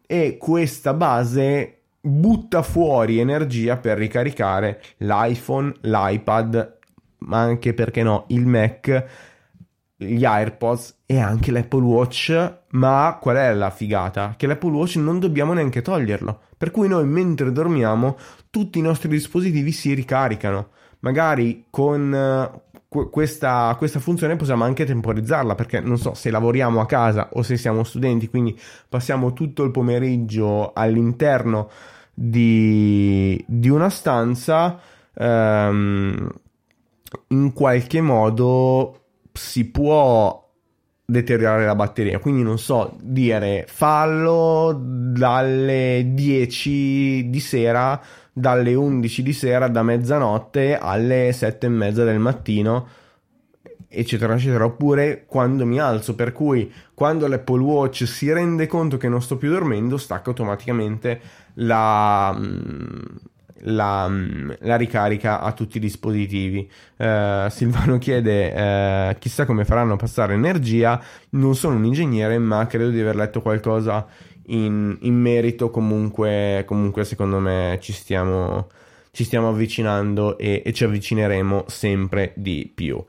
[0.07, 6.79] e questa base butta fuori energia per ricaricare l'iPhone, l'iPad,
[7.19, 9.05] ma anche perché no, il Mac
[10.03, 14.35] gli AirPods e anche l'Apple Watch, ma qual è la figata?
[14.37, 18.17] Che l'Apple Watch non dobbiamo neanche toglierlo, per cui noi mentre dormiamo
[18.51, 20.69] tutti i nostri dispositivi si ricaricano.
[21.01, 26.87] Magari con uh, questa, questa funzione possiamo anche temporizzarla, perché non so se lavoriamo a
[26.87, 31.71] casa o se siamo studenti, quindi passiamo tutto il pomeriggio all'interno
[32.15, 34.79] di, di una stanza.
[35.15, 36.31] Um,
[37.29, 39.02] in qualche modo
[39.33, 40.41] si può
[41.05, 42.19] deteriorare la batteria.
[42.19, 48.01] Quindi non so dire fallo dalle 10 di sera,
[48.33, 52.87] dalle 11 di sera, da mezzanotte alle 7 e mezza del mattino,
[53.89, 54.65] eccetera, eccetera.
[54.65, 59.37] Oppure quando mi alzo, per cui quando l'Apple Watch si rende conto che non sto
[59.37, 61.21] più dormendo, stacca automaticamente
[61.55, 62.35] la
[63.65, 64.11] la,
[64.61, 66.69] la, ricarica a tutti i dispositivi.
[66.97, 71.03] Uh, Silvano chiede: uh, chissà come faranno a passare energia.
[71.31, 74.07] Non sono un ingegnere, ma credo di aver letto qualcosa
[74.47, 75.71] in, in merito.
[75.71, 78.69] Comunque, comunque, secondo me ci stiamo,
[79.11, 83.03] ci stiamo avvicinando e, e ci avvicineremo sempre di più.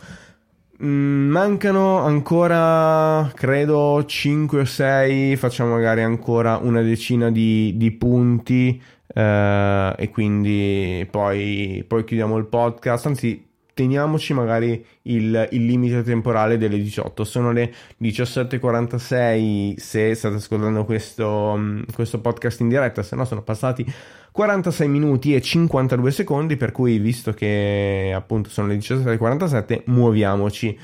[0.84, 8.82] Mm, mancano ancora, credo, 5 o 6, facciamo magari ancora una decina di, di punti
[9.14, 16.58] eh, e quindi poi, poi, chiudiamo il podcast, anzi teniamoci magari il, il, limite temporale
[16.58, 21.60] delle 18, sono le 17.46 se state ascoltando questo,
[21.94, 23.86] questo podcast in diretta, se no sono passati
[24.32, 30.78] 46 minuti e 52 secondi, per cui visto che appunto sono le 17.47 muoviamoci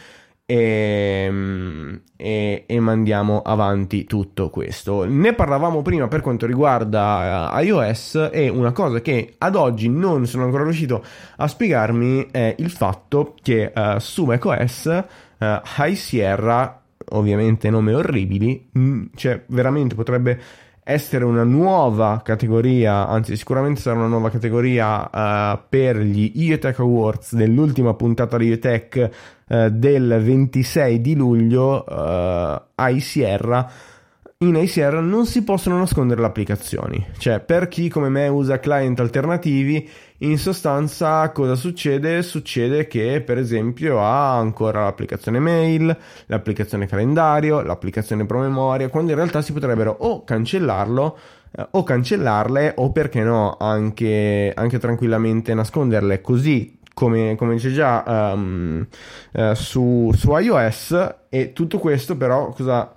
[0.49, 5.05] e, ehm, e, e, mandiamo avanti tutto questo.
[5.05, 10.25] Ne parlavamo prima per quanto riguarda uh, iOS e una cosa che ad oggi non
[10.25, 11.03] sono ancora riuscito
[11.37, 15.03] a spiegarmi è il fatto che uh, su macOS
[15.37, 15.45] uh,
[15.77, 16.81] High Sierra
[17.11, 20.39] ovviamente nome orribili, mm, cioè veramente potrebbe
[20.91, 25.07] essere una nuova categoria, anzi sicuramente sarà una nuova categoria
[25.53, 29.09] uh, per gli IoTech Awards dell'ultima puntata di IoTech
[29.47, 33.71] uh, del 26 di luglio uh, a Sierra
[34.41, 37.05] in ACR non si possono nascondere le applicazioni.
[37.17, 39.87] Cioè, per chi come me usa client alternativi,
[40.20, 42.22] in sostanza cosa succede?
[42.24, 45.95] Succede che, per esempio, ha ancora l'applicazione mail,
[46.26, 51.17] l'applicazione calendario, l'applicazione promemoria, quando in realtà si potrebbero o cancellarlo
[51.51, 58.03] eh, o cancellarle o perché no anche, anche tranquillamente nasconderle così come, come dice già
[58.34, 58.86] um,
[59.32, 62.93] uh, su, su iOS e tutto questo però cosa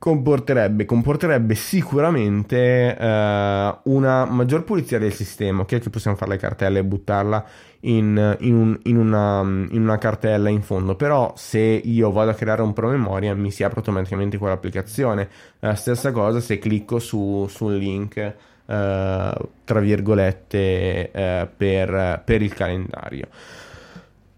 [0.00, 5.60] comporterebbe, comporterebbe sicuramente eh, una maggior pulizia del sistema.
[5.60, 7.44] Ok, che possiamo fare le cartelle e buttarla
[7.80, 10.96] in, in, un, in, una, in, una, cartella in fondo.
[10.96, 15.28] Però, se io vado a creare un promemoria, mi si apre automaticamente quell'applicazione.
[15.60, 18.16] Eh, stessa cosa se clicco su, sul link.
[18.16, 18.34] Eh,
[18.64, 23.28] tra virgolette eh, per, per, il calendario.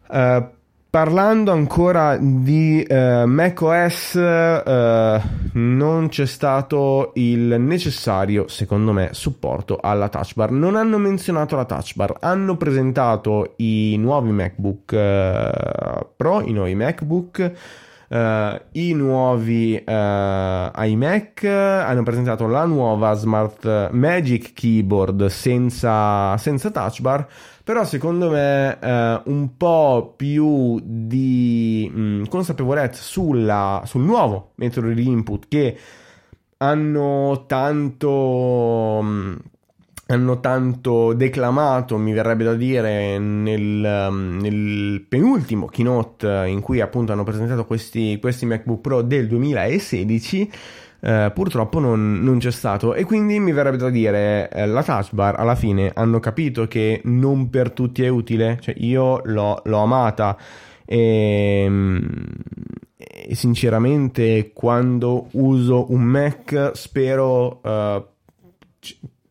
[0.08, 0.44] Uh,
[0.92, 5.20] Parlando ancora di uh, macOS, uh,
[5.54, 10.50] non c'è stato il necessario, secondo me, supporto alla touch bar.
[10.50, 16.74] Non hanno menzionato la touch bar, hanno presentato i nuovi MacBook uh, Pro, i nuovi
[16.74, 17.52] MacBook.
[18.08, 27.00] Uh, i nuovi uh, iMac hanno presentato la nuova Smart Magic Keyboard senza, senza touch
[27.00, 27.26] bar
[27.64, 34.88] però secondo me eh, un po' più di mh, mm, consapevolezza sulla, sul nuovo metodo
[34.88, 35.76] di input che
[36.58, 39.34] hanno tanto mh, mm,
[40.06, 47.12] hanno tanto declamato, mi verrebbe da dire, nel, mm, nel, penultimo keynote in cui appunto
[47.12, 50.50] hanno presentato questi, questi MacBook Pro del 2016
[51.04, 52.94] eh, purtroppo non, non, c'è stato.
[52.94, 57.00] E quindi mi verrebbe da dire eh, la touch bar alla fine hanno capito che
[57.04, 60.38] non per tutti è utile, cioè io l'ho, l'ho amata.
[60.84, 61.98] E, mm,
[62.96, 68.06] e, sinceramente quando uso un Mac spero uh,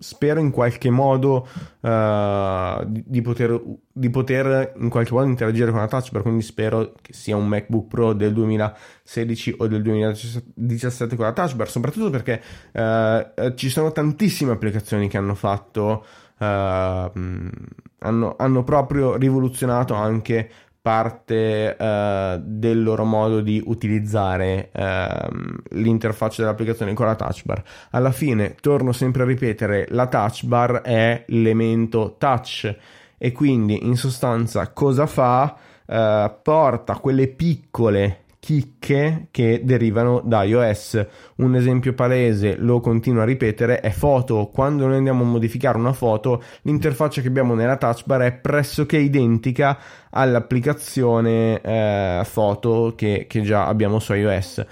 [0.02, 1.48] spero in qualche modo
[1.80, 6.42] uh, di, di, poter, di, poter, in qualche modo interagire con la touch bar quindi
[6.42, 11.70] spero che sia un MacBook Pro del 2016 o del 2017 con la touch bar
[11.70, 12.42] soprattutto perché
[12.72, 16.04] uh, ci sono tantissime applicazioni che hanno fatto
[16.40, 20.50] uh, hanno, hanno proprio rivoluzionato anche
[20.82, 27.62] parte uh, del loro modo di utilizzare uh, l'interfaccia dell'applicazione con la touch bar.
[27.92, 32.76] Alla fine, torno sempre a ripetere, la touch bar è l'elemento touch
[33.18, 35.56] e quindi in sostanza cosa fa?
[35.86, 41.06] Uh, porta quelle piccole chicche che derivano da iOS.
[41.38, 44.50] Un esempio palese, lo continuo a ripetere, è foto.
[44.52, 48.98] Quando noi andiamo a modificare una foto, l'interfaccia che abbiamo nella touch bar è pressoché
[48.98, 49.78] identica
[50.10, 54.66] all'applicazione eh, foto che, che già abbiamo su iOS.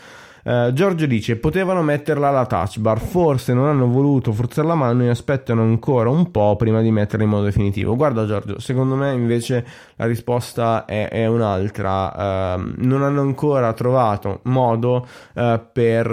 [0.44, 5.04] Uh, Giorgio dice: Potevano metterla alla touch bar, forse non hanno voluto forzare la mano
[5.04, 7.96] e aspettano ancora un po' prima di metterla in modo definitivo.
[7.96, 9.66] Guarda, Giorgio, secondo me invece
[9.96, 12.56] la risposta è, è un'altra.
[12.56, 16.08] Uh, non hanno ancora trovato modo uh, per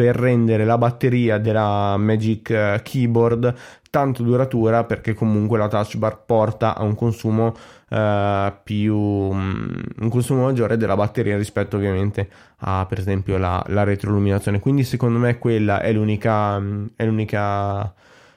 [0.00, 3.54] per rendere la batteria della Magic Keyboard
[3.90, 7.54] tanto duratura perché comunque la touch bar porta a un consumo
[7.90, 12.30] uh, più um, un consumo maggiore della batteria rispetto ovviamente
[12.60, 14.58] a per esempio la, la retroilluminazione.
[14.58, 16.56] Quindi secondo me quella è l'unica
[16.96, 17.92] è l'unica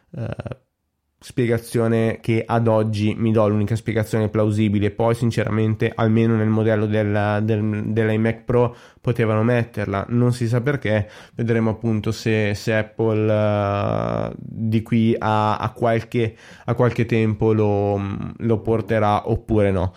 [0.10, 0.26] uh,
[1.24, 4.92] spiegazione che ad oggi mi do l'unica spiegazione plausibile.
[4.92, 10.06] Poi sinceramente almeno nel modello del, del, dell'iMac Pro potevano metterla.
[10.10, 11.10] Non si sa perché.
[11.34, 18.02] Vedremo appunto se, se Apple uh, di qui a, a, qualche, a qualche tempo lo,
[18.38, 19.94] lo porterà oppure no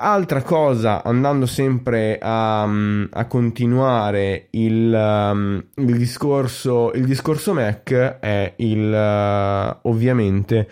[0.00, 7.90] Altra cosa, andando sempre a, a continuare il, um, il, discorso, il discorso Mac,
[8.20, 10.70] è il uh, ovviamente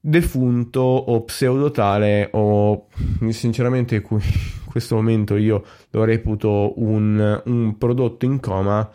[0.00, 2.88] defunto o pseudotale o
[3.28, 4.20] sinceramente in
[4.64, 8.90] questo momento io lo reputo un, un prodotto in coma.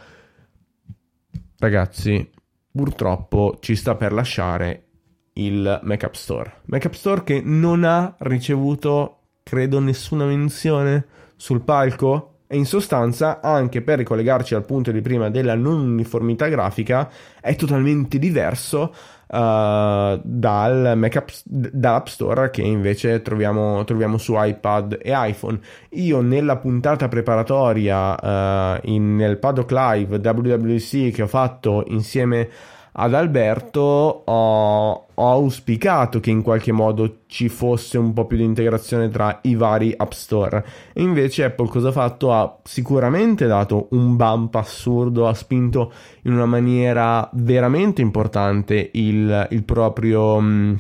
[1.60, 2.30] Ragazzi,
[2.70, 4.88] purtroppo ci sta per lasciare
[5.36, 6.62] il Mac App Store.
[6.66, 12.32] Mac App Store che non ha ricevuto credo nessuna menzione sul palco.
[12.48, 17.10] E in sostanza, anche per ricollegarci al punto di prima della non uniformità grafica,
[17.42, 18.94] è totalmente diverso
[19.28, 25.60] uh, dal Mac App, dall'App Store che invece troviamo, troviamo, su iPad e iPhone.
[25.92, 32.50] Io nella puntata preparatoria uh, in, nel Paddock Live WWC che ho fatto insieme
[32.98, 38.44] ad Alberto ho, ho, auspicato che in qualche modo ci fosse un po' più di
[38.44, 40.66] integrazione tra i vari App Store.
[40.94, 42.32] E invece Apple cosa ha fatto?
[42.32, 45.92] Ha sicuramente dato un bump assurdo, ha spinto
[46.24, 50.74] in una maniera veramente importante il, il proprio, mm,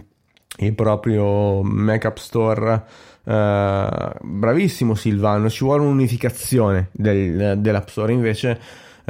[0.59, 2.84] il proprio Mac App Store.
[3.26, 8.59] Uh, bravissimo Silvano, ci vuole un'unificazione del, dell'App Store invece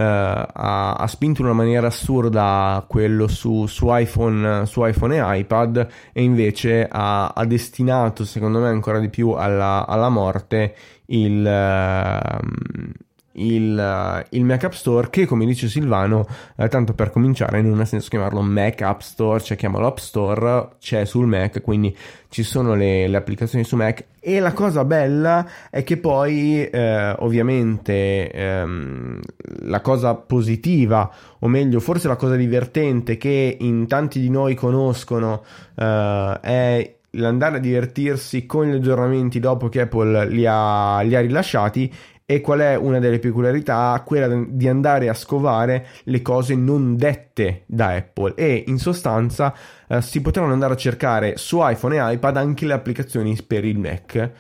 [0.02, 5.88] ha, ha, spinto in una maniera assurda quello su, su, iPhone, su iPhone e iPad
[6.12, 10.76] e invece ha, ha, destinato secondo me ancora di più alla, alla morte
[11.08, 13.05] il, uh,
[13.36, 16.28] il, il, Mac App Store che come dice Silvano
[16.58, 20.70] eh, tanto per cominciare non ha senso chiamarlo Mac App Store cioè chiamalo App Store
[20.80, 21.96] c'è sul Mac quindi
[22.36, 24.04] ci sono le, le applicazioni su Mac.
[24.20, 29.22] E la cosa bella è che poi eh, ovviamente ehm,
[29.62, 31.10] la cosa positiva
[31.40, 37.58] o meglio forse la cosa divertente che in tanti di noi conoscono eh, è l'andare
[37.58, 41.90] a divertirsi con gli aggiornamenti dopo che Apple li ha, li ha rilasciati
[42.26, 44.02] e qual è una delle peculiarità?
[44.06, 49.54] Quella di andare a scovare le cose non dette da Apple e in sostanza
[49.88, 53.78] eh, si potranno andare a cercare su iPhone e iPad anche le applicazioni per il
[53.78, 54.32] Mac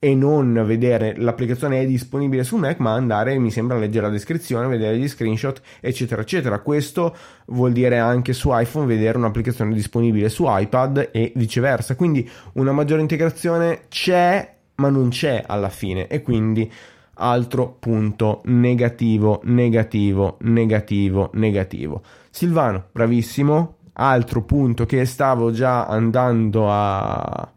[0.00, 4.12] e non vedere l'applicazione è disponibile su Mac, ma andare, mi sembra, a leggere la
[4.12, 6.60] descrizione, vedere gli screenshot, eccetera, eccetera.
[6.60, 7.16] Questo
[7.46, 11.96] vuol dire anche su iPhone vedere un'applicazione disponibile su iPad e viceversa.
[11.96, 16.70] Quindi una maggiore integrazione c'è, ma non c'è alla fine e quindi
[17.18, 22.02] altro punto negativo, negativo, negativo, negativo.
[22.30, 23.74] Silvano, bravissimo.
[24.00, 27.52] Altro punto che stavo già andando a,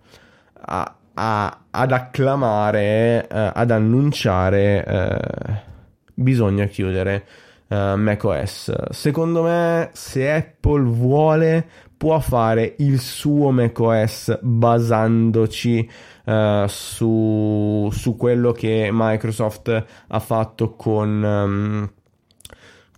[0.54, 4.86] a, a ad acclamare, eh, ad annunciare.
[4.86, 5.70] Eh,
[6.14, 7.26] bisogna chiudere
[7.68, 8.90] uh, macOS.
[8.92, 11.66] Secondo me, se Apple vuole,
[11.98, 15.90] può fare il suo macOS basandoci
[16.32, 21.24] uh, su, su, quello che Microsoft ha fatto con.
[21.24, 21.92] Um,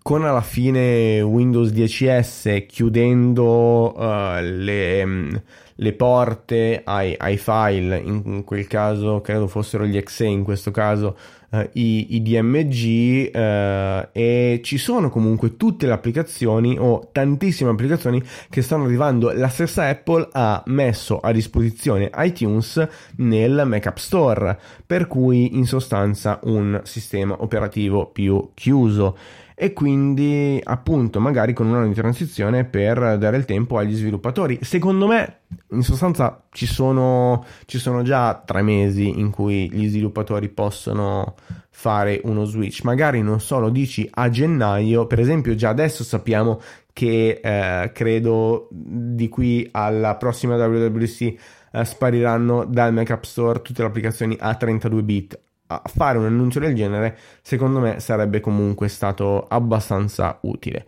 [0.04, 5.42] con alla fine Windows 10S chiudendo uh, le,
[5.76, 11.16] le, porte ai, ai, file, in quel caso credo fossero gli exe, in questo caso
[11.54, 18.22] uh, i, i, DMG uh, e ci sono comunque tutte le applicazioni o tantissime applicazioni
[18.50, 19.32] che stanno arrivando.
[19.32, 22.86] La stessa Apple ha messo a disposizione iTunes
[23.18, 29.18] nel Mac App Store, per cui in sostanza un sistema operativo più chiuso
[29.56, 34.60] e quindi appunto magari con un anno di transizione per dare il tempo agli sviluppatori.
[34.62, 35.40] Secondo me
[35.72, 41.36] in sostanza ci sono, ci sono già tre mesi in cui gli sviluppatori possono
[41.70, 46.60] fare uno switch, magari non solo dici a gennaio, per esempio già adesso sappiamo
[46.94, 51.22] che eh, credo di qui alla prossima WWC
[51.72, 55.40] eh, spariranno dal Mac App Store tutte le applicazioni a 32 bit
[55.86, 60.86] fare un annuncio del genere, secondo me sarebbe comunque stato abbastanza utile.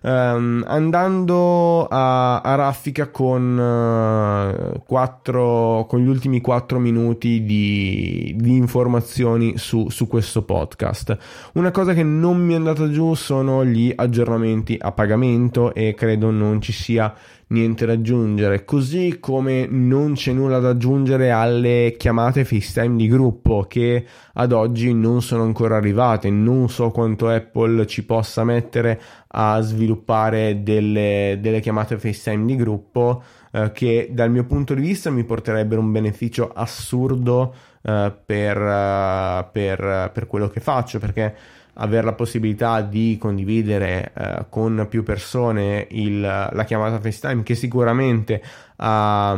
[0.00, 8.54] Um, andando a, a raffica con, uh, quattro, con, gli ultimi 4 minuti di, di
[8.54, 11.18] informazioni su, su, questo podcast.
[11.54, 16.30] Una cosa che non mi è andata giù sono gli aggiornamenti a pagamento e credo
[16.30, 17.12] non ci sia
[17.48, 23.64] niente da aggiungere, così come non c'è nulla da aggiungere alle chiamate FaceTime di gruppo
[23.68, 29.60] che ad oggi non sono ancora arrivate, non so quanto Apple ci possa mettere a
[29.60, 33.22] sviluppare delle, delle chiamate FaceTime di gruppo
[33.52, 39.46] eh, che dal mio punto di vista mi porterebbero un beneficio assurdo eh, per, uh,
[39.50, 41.34] per, per quello che faccio perché
[41.80, 48.42] avere la possibilità di condividere eh, con più persone il, la chiamata FaceTime che sicuramente
[48.76, 49.36] ha,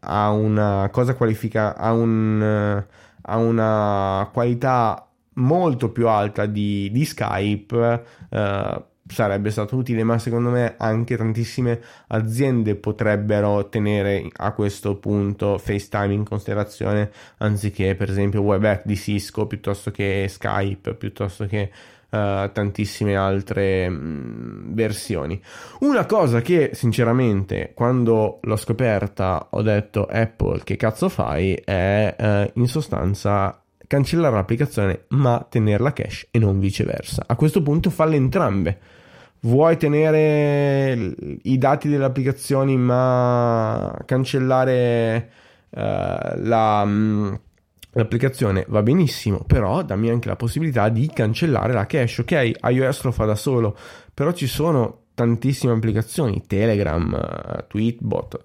[0.00, 2.84] ha una cosa qualifica ha, un,
[3.22, 10.50] ha una qualità molto più alta di, di Skype eh, sarebbe stato utile, ma secondo
[10.50, 18.42] me anche tantissime aziende potrebbero tenere a questo punto FaceTime in considerazione anziché per esempio
[18.42, 21.70] WebEx di Cisco piuttosto che Skype, piuttosto che
[22.14, 25.40] uh, tantissime altre mh, mm, versioni.
[25.80, 32.58] Una cosa che sinceramente quando l'ho scoperta ho detto Apple che cazzo fai è uh,
[32.58, 37.24] in sostanza cancellare l'applicazione ma tenerla cache e non viceversa.
[37.26, 38.78] A questo punto falle entrambe.
[39.44, 45.30] Vuoi tenere i dati delle applicazioni ma cancellare
[45.68, 47.34] uh, la, mm,
[47.92, 48.64] l'applicazione?
[48.68, 52.22] Va benissimo, però dammi anche la possibilità di cancellare la cache.
[52.22, 53.76] Ok, iOS lo fa da solo,
[54.14, 58.42] però ci sono tantissime applicazioni, Telegram, Tweetbot,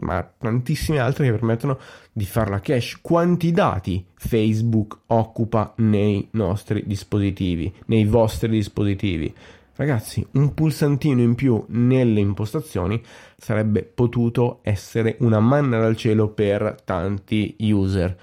[0.00, 1.78] ma tantissime altre che permettono
[2.10, 2.96] di farla cache.
[3.02, 9.34] Quanti dati Facebook occupa nei nostri dispositivi, nei vostri dispositivi?
[9.74, 13.02] Ragazzi, un pulsantino in più nelle impostazioni
[13.36, 18.16] sarebbe potuto essere una manna dal cielo per tanti user.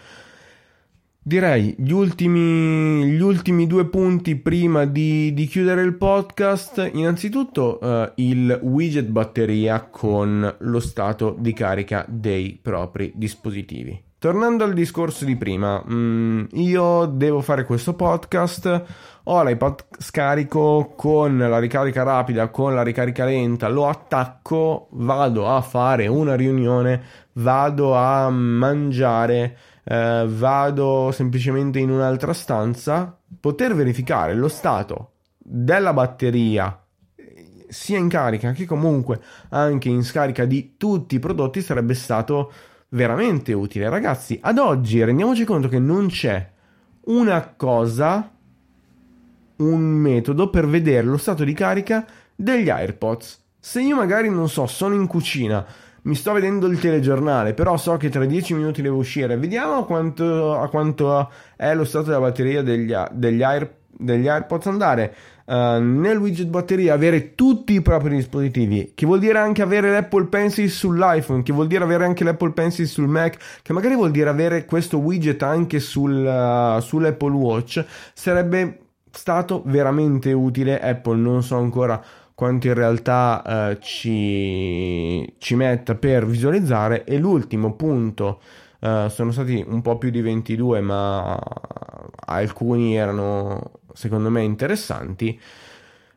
[1.21, 6.89] Direi gli ultimi, gli ultimi due punti prima di, di chiudere il podcast.
[6.93, 14.08] Innanzitutto uh, il widget batteria con lo stato di carica dei propri dispositivi.
[14.19, 18.83] Tornando al discorso di prima, mm, io devo fare questo podcast,
[19.23, 25.61] ho l'iPad scarico con la ricarica rapida, con la ricarica lenta, lo attacco, vado a
[25.61, 27.01] fare una riunione,
[27.33, 36.77] vado a mangiare eh, vado semplicemente in un'altra stanza, poter verificare lo stato della batteria
[37.69, 42.51] sia in carica che comunque anche in scarica di tutti i prodotti sarebbe stato
[42.89, 43.89] veramente utile.
[43.89, 46.49] Ragazzi, ad oggi rendiamoci conto che non c'è
[47.05, 48.31] una cosa,
[49.57, 53.43] un metodo per vedere lo stato di carica degli AirPods.
[53.59, 55.65] Se io magari non so, sono in cucina
[56.01, 59.37] mi sto vedendo il telegiornale, però so che tra 10 minuti devo uscire.
[59.37, 65.15] Vediamo quanto, a quanto è lo stato della batteria degli, degli, Air, degli AirPods andare.
[65.49, 70.25] Uh, nel widget batteria avere tutti i propri dispositivi, che vuol dire anche avere l'Apple
[70.25, 74.29] Pencil sull'iPhone, che vuol dire avere anche l'Apple Pencil sul Mac, che magari vuol dire
[74.29, 77.83] avere questo widget anche sul, uh, sull'Apple Watch,
[78.13, 78.77] sarebbe
[79.09, 80.79] stato veramente utile.
[80.79, 81.99] Apple non so ancora
[82.39, 88.39] quanto in realtà eh, ci, ci metta per visualizzare e l'ultimo punto
[88.79, 91.37] eh, sono stati un po' più di 22 ma
[92.27, 95.39] alcuni erano secondo me interessanti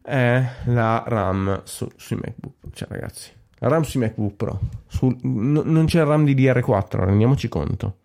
[0.01, 2.55] è la RAM su, sui MacBook.
[2.73, 4.61] Cioè ragazzi la RAM sui MacBook Pro.
[4.87, 7.99] Su, n- non c'è RAM di DR4 rendiamoci conto.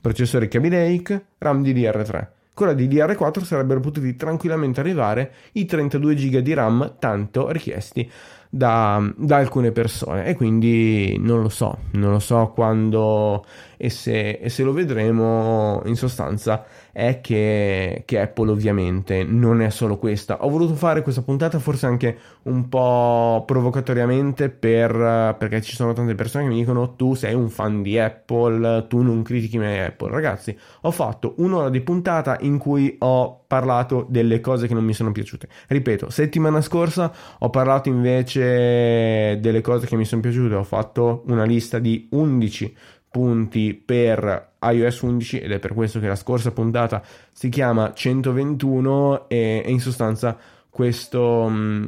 [0.00, 2.26] Processore Kaby Lake RAM di DR3
[2.60, 8.10] con la DDR4 sarebbero potuti tranquillamente arrivare i 32 GB di RAM tanto richiesti
[8.50, 10.26] da, da, alcune persone.
[10.26, 13.46] E quindi non lo so, non lo so quando
[13.78, 19.70] e se, e se lo vedremo in sostanza è che, che, Apple ovviamente non è
[19.70, 20.44] solo questa.
[20.44, 26.14] Ho voluto fare questa puntata forse anche un po' provocatoriamente per, perché ci sono tante
[26.14, 30.10] persone che mi dicono tu sei un fan di Apple, tu non critichi mai Apple.
[30.10, 34.92] Ragazzi, ho fatto un'ora di puntata in cui ho parlato delle cose che non mi
[34.92, 35.48] sono piaciute.
[35.66, 41.44] Ripeto, settimana scorsa ho parlato invece delle cose che mi sono piaciute, ho fatto una
[41.44, 42.76] lista di 11
[43.10, 47.02] punti per iOS 11 ed è per questo che la scorsa puntata
[47.32, 50.36] si chiama 121 e, e in sostanza
[50.68, 51.86] questo, mm,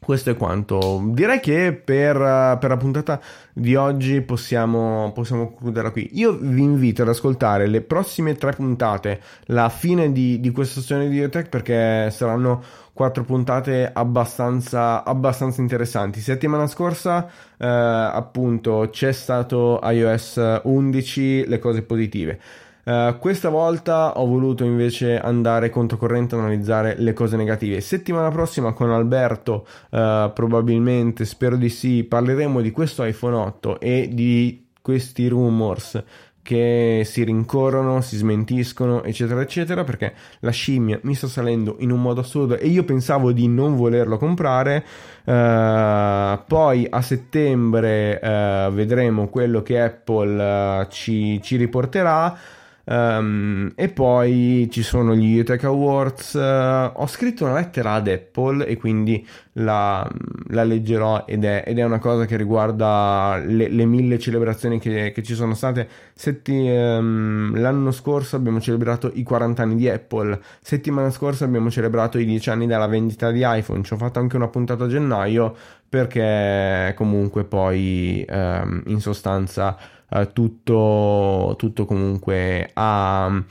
[0.00, 1.02] questo è quanto.
[1.06, 2.14] Direi che per,
[2.58, 3.20] per la puntata
[3.52, 6.10] di oggi possiamo, possiamo concludere qui.
[6.14, 11.08] Io vi invito ad ascoltare le prossime tre puntate, la fine di, di questa stazione
[11.08, 16.20] di Biotech perché saranno quattro puntate abbastanza, abbastanza interessanti.
[16.20, 22.40] Settimana scorsa, eh, appunto, c'è stato iOS 11, le cose positive.
[22.88, 27.82] Uh, questa volta ho voluto invece andare controcorrente a analizzare le cose negative.
[27.82, 34.08] Settimana prossima con Alberto, uh, probabilmente, spero di sì, parleremo di questo iPhone 8 e
[34.10, 36.02] di questi rumors
[36.40, 42.00] che si rincorrono, si smentiscono, eccetera, eccetera, perché la scimmia mi sta salendo in un
[42.00, 44.82] modo assurdo e io pensavo di non volerlo comprare.
[45.24, 52.56] Uh, poi a settembre uh, vedremo quello che Apple uh, ci, ci riporterà.
[52.90, 56.32] Um, e poi ci sono gli UTech Awards.
[56.32, 60.08] Uh, ho scritto una lettera ad Apple e quindi la,
[60.48, 65.12] la leggerò ed è, ed è, una cosa che riguarda le, le mille celebrazioni che,
[65.14, 65.86] che, ci sono state.
[66.14, 72.18] Setti, um, l'anno scorso abbiamo celebrato i 40 anni di Apple, settimana scorsa abbiamo celebrato
[72.18, 73.82] i 10 anni dalla vendita di iPhone.
[73.82, 75.54] Ci ho fatto anche una puntata a gennaio
[75.86, 79.76] perché comunque poi um, in sostanza
[80.10, 83.42] uh, tutto, tutto comunque ha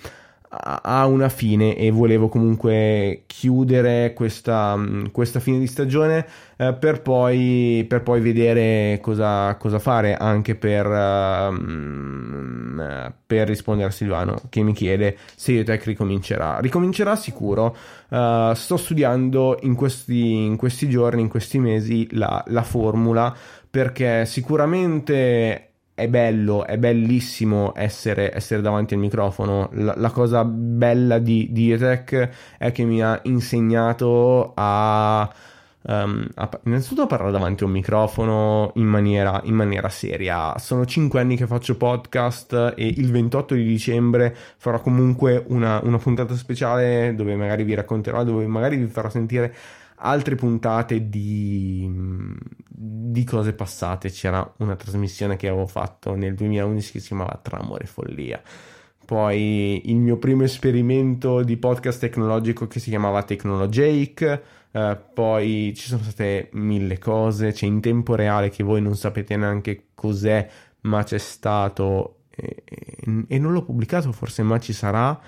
[0.49, 4.79] ha una fine e volevo comunque chiudere questa,
[5.11, 10.85] questa fine di stagione eh, per, poi, per, poi, vedere cosa, cosa fare anche per,
[10.85, 11.53] uh,
[13.25, 16.59] per, rispondere a Silvano che mi chiede se Iotech ricomincerà.
[16.59, 17.75] Ricomincerà sicuro.
[18.07, 23.35] Uh, sto studiando in questi, in questi, giorni, in questi mesi la, la formula
[23.69, 25.66] perché sicuramente
[25.97, 29.67] è bello, è bellissimo essere, essere davanti al microfono.
[29.71, 32.29] La, la cosa bella di, di Etech
[32.59, 35.27] è che mi ha insegnato a,
[35.81, 40.53] um, a, innanzitutto a parlare davanti a un microfono in maniera, in maniera seria.
[40.59, 45.97] Sono 5 anni che faccio podcast e il 28 di dicembre farò comunque una, una
[45.97, 49.51] puntata speciale dove magari vi racconterò, dove magari vi farò sentire
[49.99, 51.89] altre puntate di,
[52.67, 54.09] di, cose passate.
[54.09, 58.41] C'era una trasmissione che avevo fatto nel 2011 che si chiamava Tra amore e follia.
[59.05, 64.41] Poi il mio primo esperimento di podcast tecnologico che si chiamava Technologic.
[64.69, 67.53] Uh, poi ci sono state mille cose.
[67.53, 70.47] C'è in tempo reale che voi non sapete neanche cos'è,
[70.81, 72.23] ma c'è stato.
[72.29, 75.19] E, e, e non l'ho pubblicato forse, ma ci sarà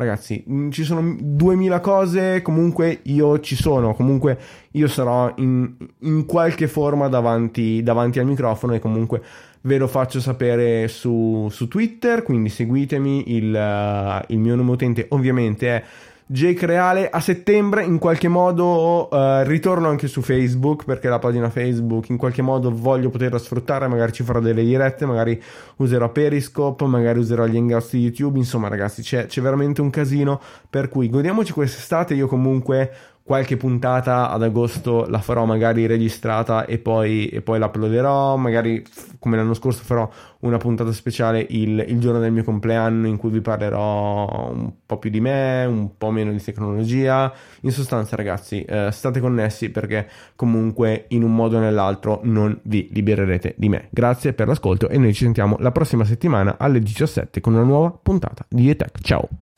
[0.00, 4.38] Ragazzi, mm, ci sono 2000 cose, comunque io ci sono, comunque
[4.70, 9.22] io sarò in, in qualche forma davanti, davanti, al microfono e comunque
[9.60, 15.04] ve lo faccio sapere su, su Twitter, quindi seguitemi, il, uh, il mio nome utente
[15.10, 15.84] ovviamente è
[16.32, 17.10] Jake Reale.
[17.10, 22.16] A settembre in qualche modo uh, ritorno anche su Facebook perché la pagina Facebook in
[22.16, 25.42] qualche modo voglio poterla sfruttare, magari ci farò delle dirette, magari
[25.76, 30.40] userò Periscope, magari userò gli hangouts di YouTube, insomma ragazzi c'è, c'è veramente un casino.
[30.70, 32.92] Per cui godiamoci quest'estate, io comunque
[33.30, 38.84] qualche puntata ad agosto la farò magari registrata e poi, e poi l'uploaderò, magari
[39.20, 40.10] come l'anno scorso farò
[40.40, 44.98] una puntata speciale il, il, giorno del mio compleanno in cui vi parlerò un po'
[44.98, 47.32] più di me, un po' meno di tecnologia.
[47.60, 52.88] In sostanza ragazzi eh, state connessi perché comunque in un modo o nell'altro non vi
[52.90, 53.86] libererete di me.
[53.90, 57.96] Grazie per l'ascolto e noi ci sentiamo la prossima settimana alle 17 con una nuova
[58.02, 59.00] puntata di ETech.
[59.02, 59.28] Ciao!